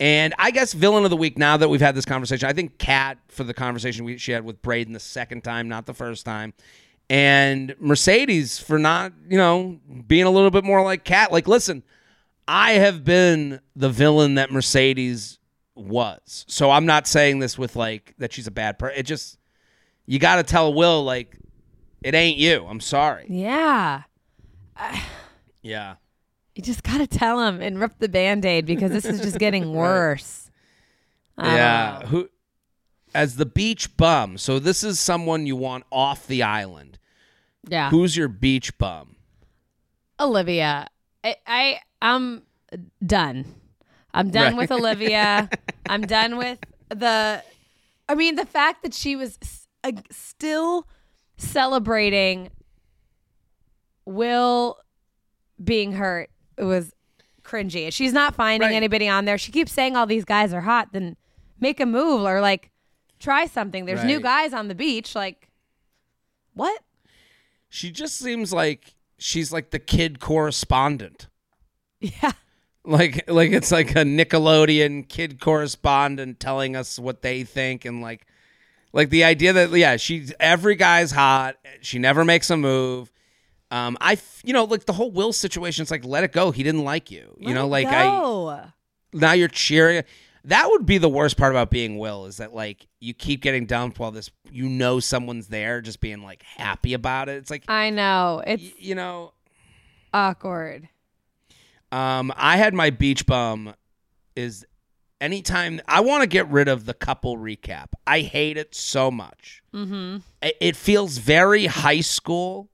[0.00, 1.38] And I guess villain of the week.
[1.38, 4.44] Now that we've had this conversation, I think Kat for the conversation we, she had
[4.44, 6.54] with Brayden the second time, not the first time,
[7.08, 11.30] and Mercedes for not, you know, being a little bit more like Kat.
[11.30, 11.84] Like, listen,
[12.48, 15.38] I have been the villain that Mercedes
[15.74, 16.44] was.
[16.48, 18.98] So I'm not saying this with like that she's a bad person.
[18.98, 19.38] It just
[20.06, 21.36] you got to tell Will like
[22.02, 22.66] it ain't you.
[22.68, 23.26] I'm sorry.
[23.28, 24.02] Yeah.
[25.64, 25.94] Yeah.
[26.56, 29.72] You just got to tell him and rip the band-aid because this is just getting
[29.76, 30.50] worse.
[31.38, 32.00] Don't Yeah.
[32.02, 32.06] know.
[32.08, 32.28] Who
[33.14, 34.38] as the beach bum.
[34.38, 36.98] So this is someone you want off the island.
[37.68, 37.90] Yeah.
[37.90, 39.14] Who's your beach bum?
[40.18, 40.88] Olivia.
[41.22, 42.42] I, I I'm
[43.06, 43.44] done.
[44.12, 44.58] I'm done Right.
[44.58, 45.48] with Olivia.
[45.88, 47.42] I'm done with the
[48.08, 49.38] I mean the fact that she was
[49.84, 50.86] uh, still
[51.36, 52.50] celebrating
[54.04, 54.78] Will
[55.62, 56.92] being hurt it was
[57.44, 57.92] cringy.
[57.92, 58.74] She's not finding Right.
[58.74, 59.38] anybody on there.
[59.38, 61.16] She keeps saying all these guys are hot, then
[61.60, 62.70] make a move or like
[63.18, 63.84] try something.
[63.84, 65.48] There's new guys on the beach like
[66.54, 66.82] what?
[67.68, 71.28] She just seems like she's like the kid correspondent.
[72.00, 72.32] Yeah.
[72.84, 78.26] Like like it's like a Nickelodeon kid correspondent telling us what they think and like
[78.92, 83.10] like the idea that yeah, she's every guy's hot, she never makes a move.
[83.70, 86.50] Um I you know, like the whole Will situation, it's like let it go.
[86.50, 87.34] He didn't like you.
[87.38, 88.70] you know, like I I
[89.12, 90.02] now you're cheering.
[90.44, 93.64] That would be the worst part about being Will is that like you keep getting
[93.64, 97.36] dumped while this you know someone's there, just being like happy about it.
[97.36, 98.42] It's like I know.
[98.44, 99.32] It's y- you know,
[100.12, 100.88] awkward.
[101.90, 103.74] um, I had my beach bum
[104.34, 104.66] is
[105.22, 107.86] anytime I want to get rid of the couple recap.
[108.06, 109.62] I hate it so much.
[109.74, 110.18] Mm-hmm.
[110.42, 112.68] It, it feels very high school.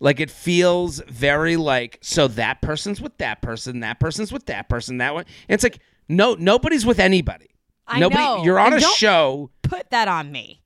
[0.00, 4.68] Like it feels very like so that person's with that person, that person's with that
[4.68, 5.24] person, that one.
[5.48, 5.78] And it's like
[6.08, 7.50] no, nobody's with anybody.
[7.86, 8.22] I Nobody.
[8.22, 8.42] know.
[8.44, 10.62] You're on And a show, Put that on me.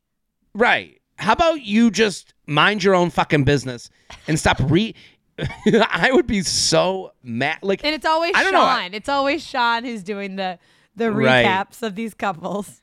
[0.55, 1.01] right?
[1.19, 3.89] how about you just mind your own fucking business
[4.29, 4.95] and stop re.
[5.67, 7.59] I would be so mad.
[7.63, 8.53] Like, And it's always Sean.
[8.53, 10.59] know, it's always Sean who's doing the
[10.97, 11.45] the Right.
[11.47, 12.81] recaps of these couples.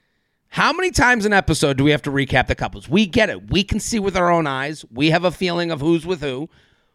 [0.50, 2.88] How many times an episode do we have to recap the couples?
[2.88, 3.50] We get it.
[3.52, 4.86] We can see with our own eyes.
[4.92, 6.48] We have a feeling of who's with who.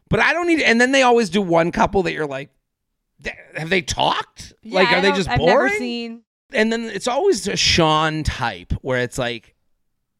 [0.08, 0.60] But I don't need.
[0.62, 2.50] And then they always do one couple that you're like,
[3.56, 4.52] have they talked?
[4.62, 5.66] Yeah, like, are they just I've boring?
[5.66, 6.22] never seen.
[6.52, 9.56] and then it's always a Sean type where it's like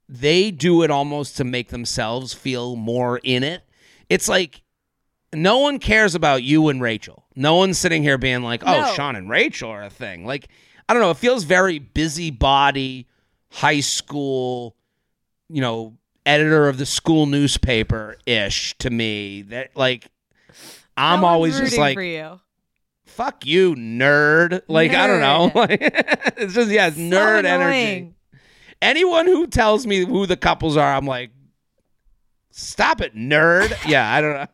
[0.09, 3.63] they do it almost to make themselves feel more in it.
[4.09, 4.63] It's like
[5.33, 7.25] no one cares about you and Rachel.
[7.37, 8.95] No one's sitting here being like, "Oh, No.
[8.95, 10.49] Sean and Rachel are a thing." Like
[10.89, 11.11] I don't know.
[11.11, 13.07] It feels very busybody,
[13.51, 14.75] high school,
[15.49, 19.43] you know, editor of the school newspaper ish to me.
[19.43, 20.09] That like
[20.97, 22.41] I'm No always just like you.
[23.07, 24.63] fuck you, nerd.
[24.69, 25.53] Like I don't know.
[25.55, 28.15] Like it's just yeah, it's So nerd energy.
[28.81, 31.31] Anyone who tells me who the couples are, I'm like,
[32.51, 33.77] stop it, nerd.
[33.89, 34.47] yeah, I don't know.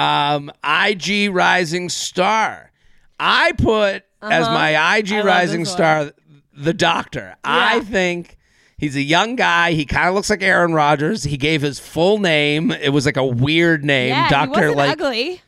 [0.00, 2.70] Um, IG Rising Star.
[3.18, 4.54] I put as Uh-huh.
[4.54, 5.64] my IG I Rising.
[5.64, 6.12] Star
[6.56, 7.36] the Doctor.
[7.44, 8.36] I think.
[8.78, 9.72] He's a young guy.
[9.72, 11.24] He kind of looks like Aaron Rodgers.
[11.24, 12.70] He gave his full name.
[12.70, 14.72] It was like a weird name, Yeah, Doctor.
[14.74, 15.42] Like ugly.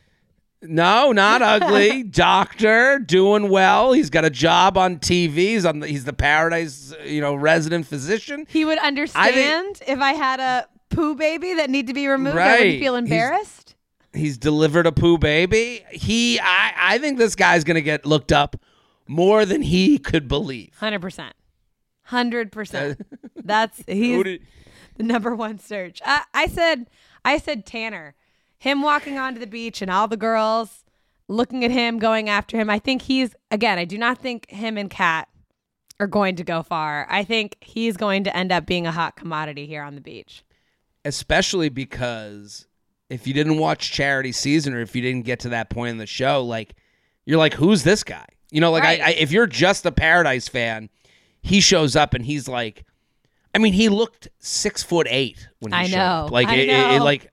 [0.61, 2.03] no, not ugly.
[2.03, 3.91] Doctor, doing well.
[3.93, 5.33] He's got a job on TV.
[5.35, 5.79] He's on.
[5.79, 8.45] The, he's the Paradise, you know, resident physician.
[8.49, 12.37] He would understand if I had a poo baby that need to be removed.
[12.37, 13.49] I wouldn't feel embarrassed.
[13.61, 13.62] He's
[14.37, 15.83] delivered a poo baby.
[15.91, 18.55] He, I, I think this guy's gonna get looked up
[19.07, 20.75] more than he could believe.
[20.77, 21.35] Hundred percent.
[22.03, 23.01] Hundred percent.
[23.43, 24.41] That's he's did-
[24.97, 26.01] the number one search.
[26.05, 26.89] I, I said
[27.25, 28.15] I said Tanner.
[28.59, 30.85] Him walking onto the beach and all the girls
[31.27, 32.69] looking at him, going after him.
[32.69, 35.27] I think he's again, I do not think him and Kat
[35.99, 37.05] are going to go far.
[37.09, 40.43] I think he's going to end up being a hot commodity here on the beach.
[41.05, 42.67] especially because
[43.13, 45.97] if you didn't watch Charity Season or if you didn't get to that point in
[45.97, 46.75] the show, like
[47.25, 48.25] you're like, who's this guy?
[48.51, 49.01] You know, like Right.
[49.01, 50.89] I, I, if you're just a Paradise fan,
[51.41, 52.85] he shows up and he's like,
[53.55, 56.25] I mean, he looked six foot eight when he I showed know.
[56.25, 56.31] up.
[56.31, 57.31] Like I it- it- it- like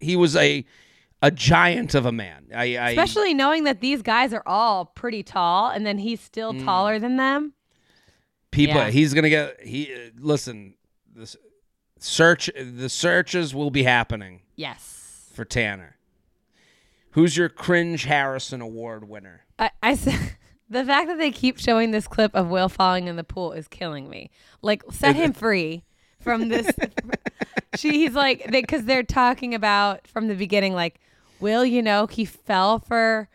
[0.00, 0.64] he was a
[1.22, 2.46] a giant of a man.
[2.54, 6.54] I, I Especially knowing that these guys are all pretty tall and then he's still
[6.54, 6.64] Mm.
[6.64, 7.52] taller than them.
[8.50, 8.90] people Yeah.
[8.90, 10.74] he's gonna get he uh, listen
[11.14, 11.36] this
[12.00, 14.99] search the searches will be happening Yes.
[15.40, 15.96] For Tanner.
[17.12, 19.46] Who's your cringe Harrison Award winner?
[19.58, 19.94] I, I
[20.68, 23.66] the fact that they keep showing this clip of Will falling in the pool is
[23.66, 24.30] killing me.
[24.60, 25.82] Like, set him free
[26.20, 26.70] from this.
[27.74, 31.00] she, he's like, because they, are talking about from the beginning, like,
[31.40, 33.30] Will, you know, he fell for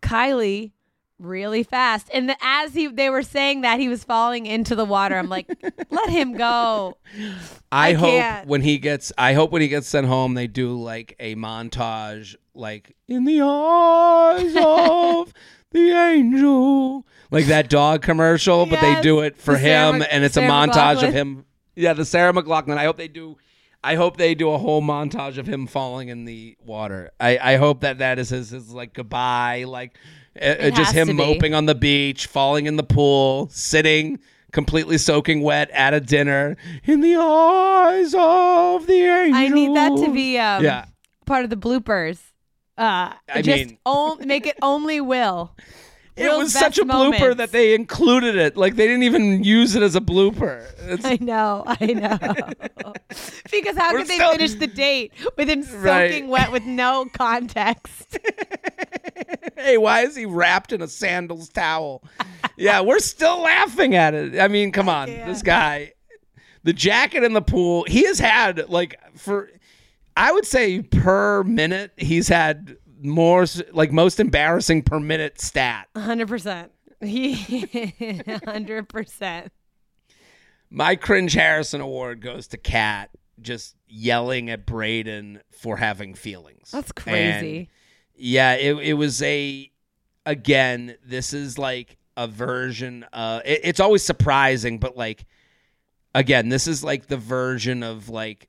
[0.00, 0.72] Kylie
[1.20, 4.84] really fast, and the, as he they were saying that he was falling into the
[4.84, 5.48] water, I'm like,
[5.90, 6.96] let him go.
[7.70, 8.48] I, I hope can't.
[8.48, 12.34] when he gets I hope when he gets sent home they do like a montage
[12.54, 15.32] like in the eyes of
[15.70, 17.06] the angel.
[17.30, 20.36] Like that dog commercial but they do it for the Sarah him Mc- and it's
[20.36, 21.44] a Sarah montage of him
[21.76, 23.36] yeah the Sarah McLachlan I hope they do
[23.82, 27.12] I hope they do a whole montage of him falling in the water.
[27.20, 29.96] I I hope that that is his, his like goodbye like
[30.34, 34.18] It just him moping on the beach falling in the pool sitting
[34.52, 39.36] completely soaking wet at a dinner in the eyes of the angel.
[39.36, 40.86] I need that to be um, Yeah.
[41.26, 42.18] part of the bloopers.
[42.78, 45.54] Uh, I just mean- on- make it only Will.
[46.20, 47.36] It was such a blooper moments.
[47.38, 48.56] that they included it.
[48.56, 50.64] Like they didn't even use it as a blooper.
[50.80, 52.18] It's, I know, I know.
[53.50, 56.26] because how We're could they still- finish the date with him soaking Right.
[56.28, 58.18] wet with no context?
[59.56, 62.02] hey, why is he wrapped in a sandals towel?
[62.56, 64.38] yeah, we're still laughing at it.
[64.38, 65.92] I mean, come on, this guy,
[66.62, 67.84] the jacket in the pool.
[67.88, 69.50] He has had like for,
[70.16, 75.88] I would say per minute, he's had more like most embarrassing per minute stat.
[75.94, 76.68] 100%.
[77.00, 79.48] He 100%.
[80.70, 86.70] My cringe Harrison award goes to Kat just yelling at Brayden for having feelings.
[86.70, 87.58] That's crazy.
[87.58, 87.66] And,
[88.14, 89.70] yeah, it it was a
[90.26, 95.24] again, this is like a version uh it, it's always surprising, but like
[96.14, 98.48] again, this is like the version of like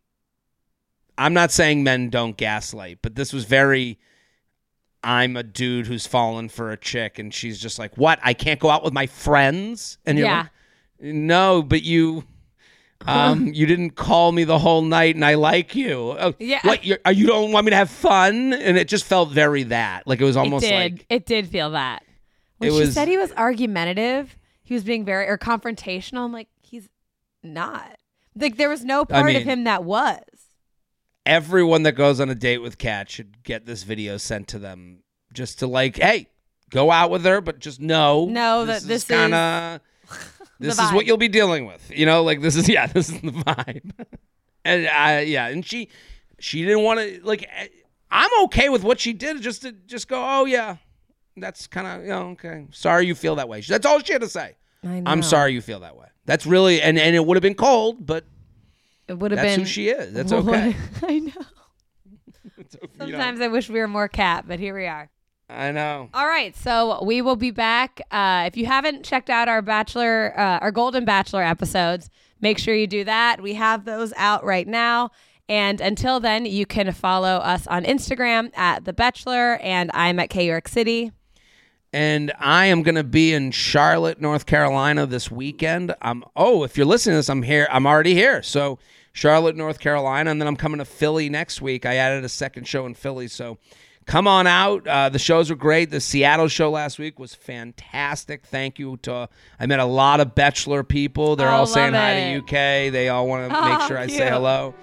[1.17, 3.99] I'm not saying men don't gaslight, but this was very
[5.03, 8.19] I'm a dude who's fallen for a chick and she's just like, "What?
[8.23, 10.41] I can't go out with my friends?" And you're Yeah.
[10.41, 10.49] like,
[11.13, 12.23] "No, but you
[13.07, 16.59] um you didn't call me the whole night and I like you." Oh, Yeah.
[16.63, 16.85] What?
[16.85, 18.53] You you don't want me to have fun?
[18.53, 20.05] And it just felt very that.
[20.05, 20.75] Like it was almost it did.
[20.93, 22.03] like it did feel that.
[22.59, 26.25] When she was- said he was argumentative, he was being very or confrontational.
[26.25, 26.87] I'm like, he's
[27.43, 27.97] not.
[28.35, 30.21] Like there was no part mean- of him that was.
[31.25, 35.03] Everyone that goes on a date with Kat should get this video sent to them
[35.33, 36.27] just to like, hey,
[36.71, 39.81] go out with her, but just know, Know that this is kind of
[40.59, 41.91] this is what you'll be dealing with.
[41.93, 43.91] You know, like this is yeah, this is the vibe.
[44.65, 45.89] and I yeah, and she
[46.39, 47.43] she didn't want to like.
[47.43, 47.67] eh,
[48.13, 50.77] I'm okay with what she did, just to just go, oh yeah,
[51.37, 52.67] that's kind of you know okay.
[52.71, 53.61] Sorry you feel that way.
[53.61, 54.55] That's all she had to say.
[54.83, 55.11] I know.
[55.11, 56.07] I'm sorry you feel that way.
[56.25, 58.25] That's really and and it would have been cold, but
[59.11, 59.59] It would have that's been.
[59.59, 60.13] who she is.
[60.13, 60.75] That's okay.
[61.03, 61.31] I know.
[62.55, 65.09] You know, Sometimes I wish we were more cat, but here we are.
[65.49, 66.09] I know.
[66.13, 68.01] All right, so we will be back.
[68.11, 72.09] Uh, if you haven't checked out our Bachelor, uh, our Golden Bachelor episodes,
[72.39, 73.41] make sure you do that.
[73.41, 75.11] We have those out right now.
[75.49, 80.29] And until then, you can follow us on Instagram at The Betchelor, and I'm at
[80.29, 81.11] K York City.
[81.91, 85.93] and I am going to be in Charlotte, North Carolina this weekend.
[86.01, 87.67] I'm oh, if you're listening to this, I'm here.
[87.69, 88.41] I'm already here.
[88.41, 88.79] So
[89.13, 91.85] Charlotte, North Carolina, and then I'm coming to Philly next week.
[91.85, 93.57] I added a second show in Philly, so
[94.05, 94.87] come on out.
[94.87, 95.89] Uh, the shows were great.
[95.91, 98.45] The Seattle show last week was fantastic.
[98.45, 101.35] Thank you to I met a lot of Bachelor people.
[101.35, 102.91] They're Oh, all saying love hi to UK.
[102.91, 104.73] They all want to Oh, make sure I say hello.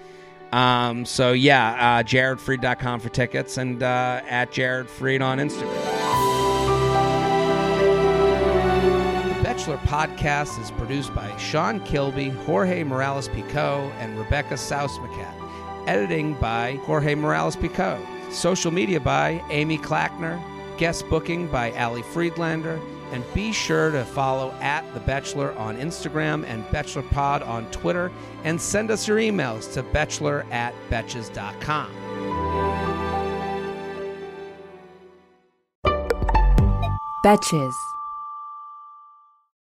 [0.51, 6.18] Um, so yeah, uh, jaredfreid.com for tickets and uh, at jaredfreed on Instagram.
[9.59, 15.33] Betchelor podcast is produced by Sean Kilby, Jorge Morales Pico, and Rebecca Sausmacat.
[15.85, 17.99] Editing by Jorge Morales Pico.
[18.31, 20.41] Social media by Amy Clackner.
[20.77, 22.79] Guest booking by Ali Friedlander.
[23.11, 28.13] And be sure to follow at The Betchelor on Instagram and BetchelorPod on Twitter.
[28.45, 31.91] And send us your emails to betchelor at betches.com.
[37.25, 37.88] Betches.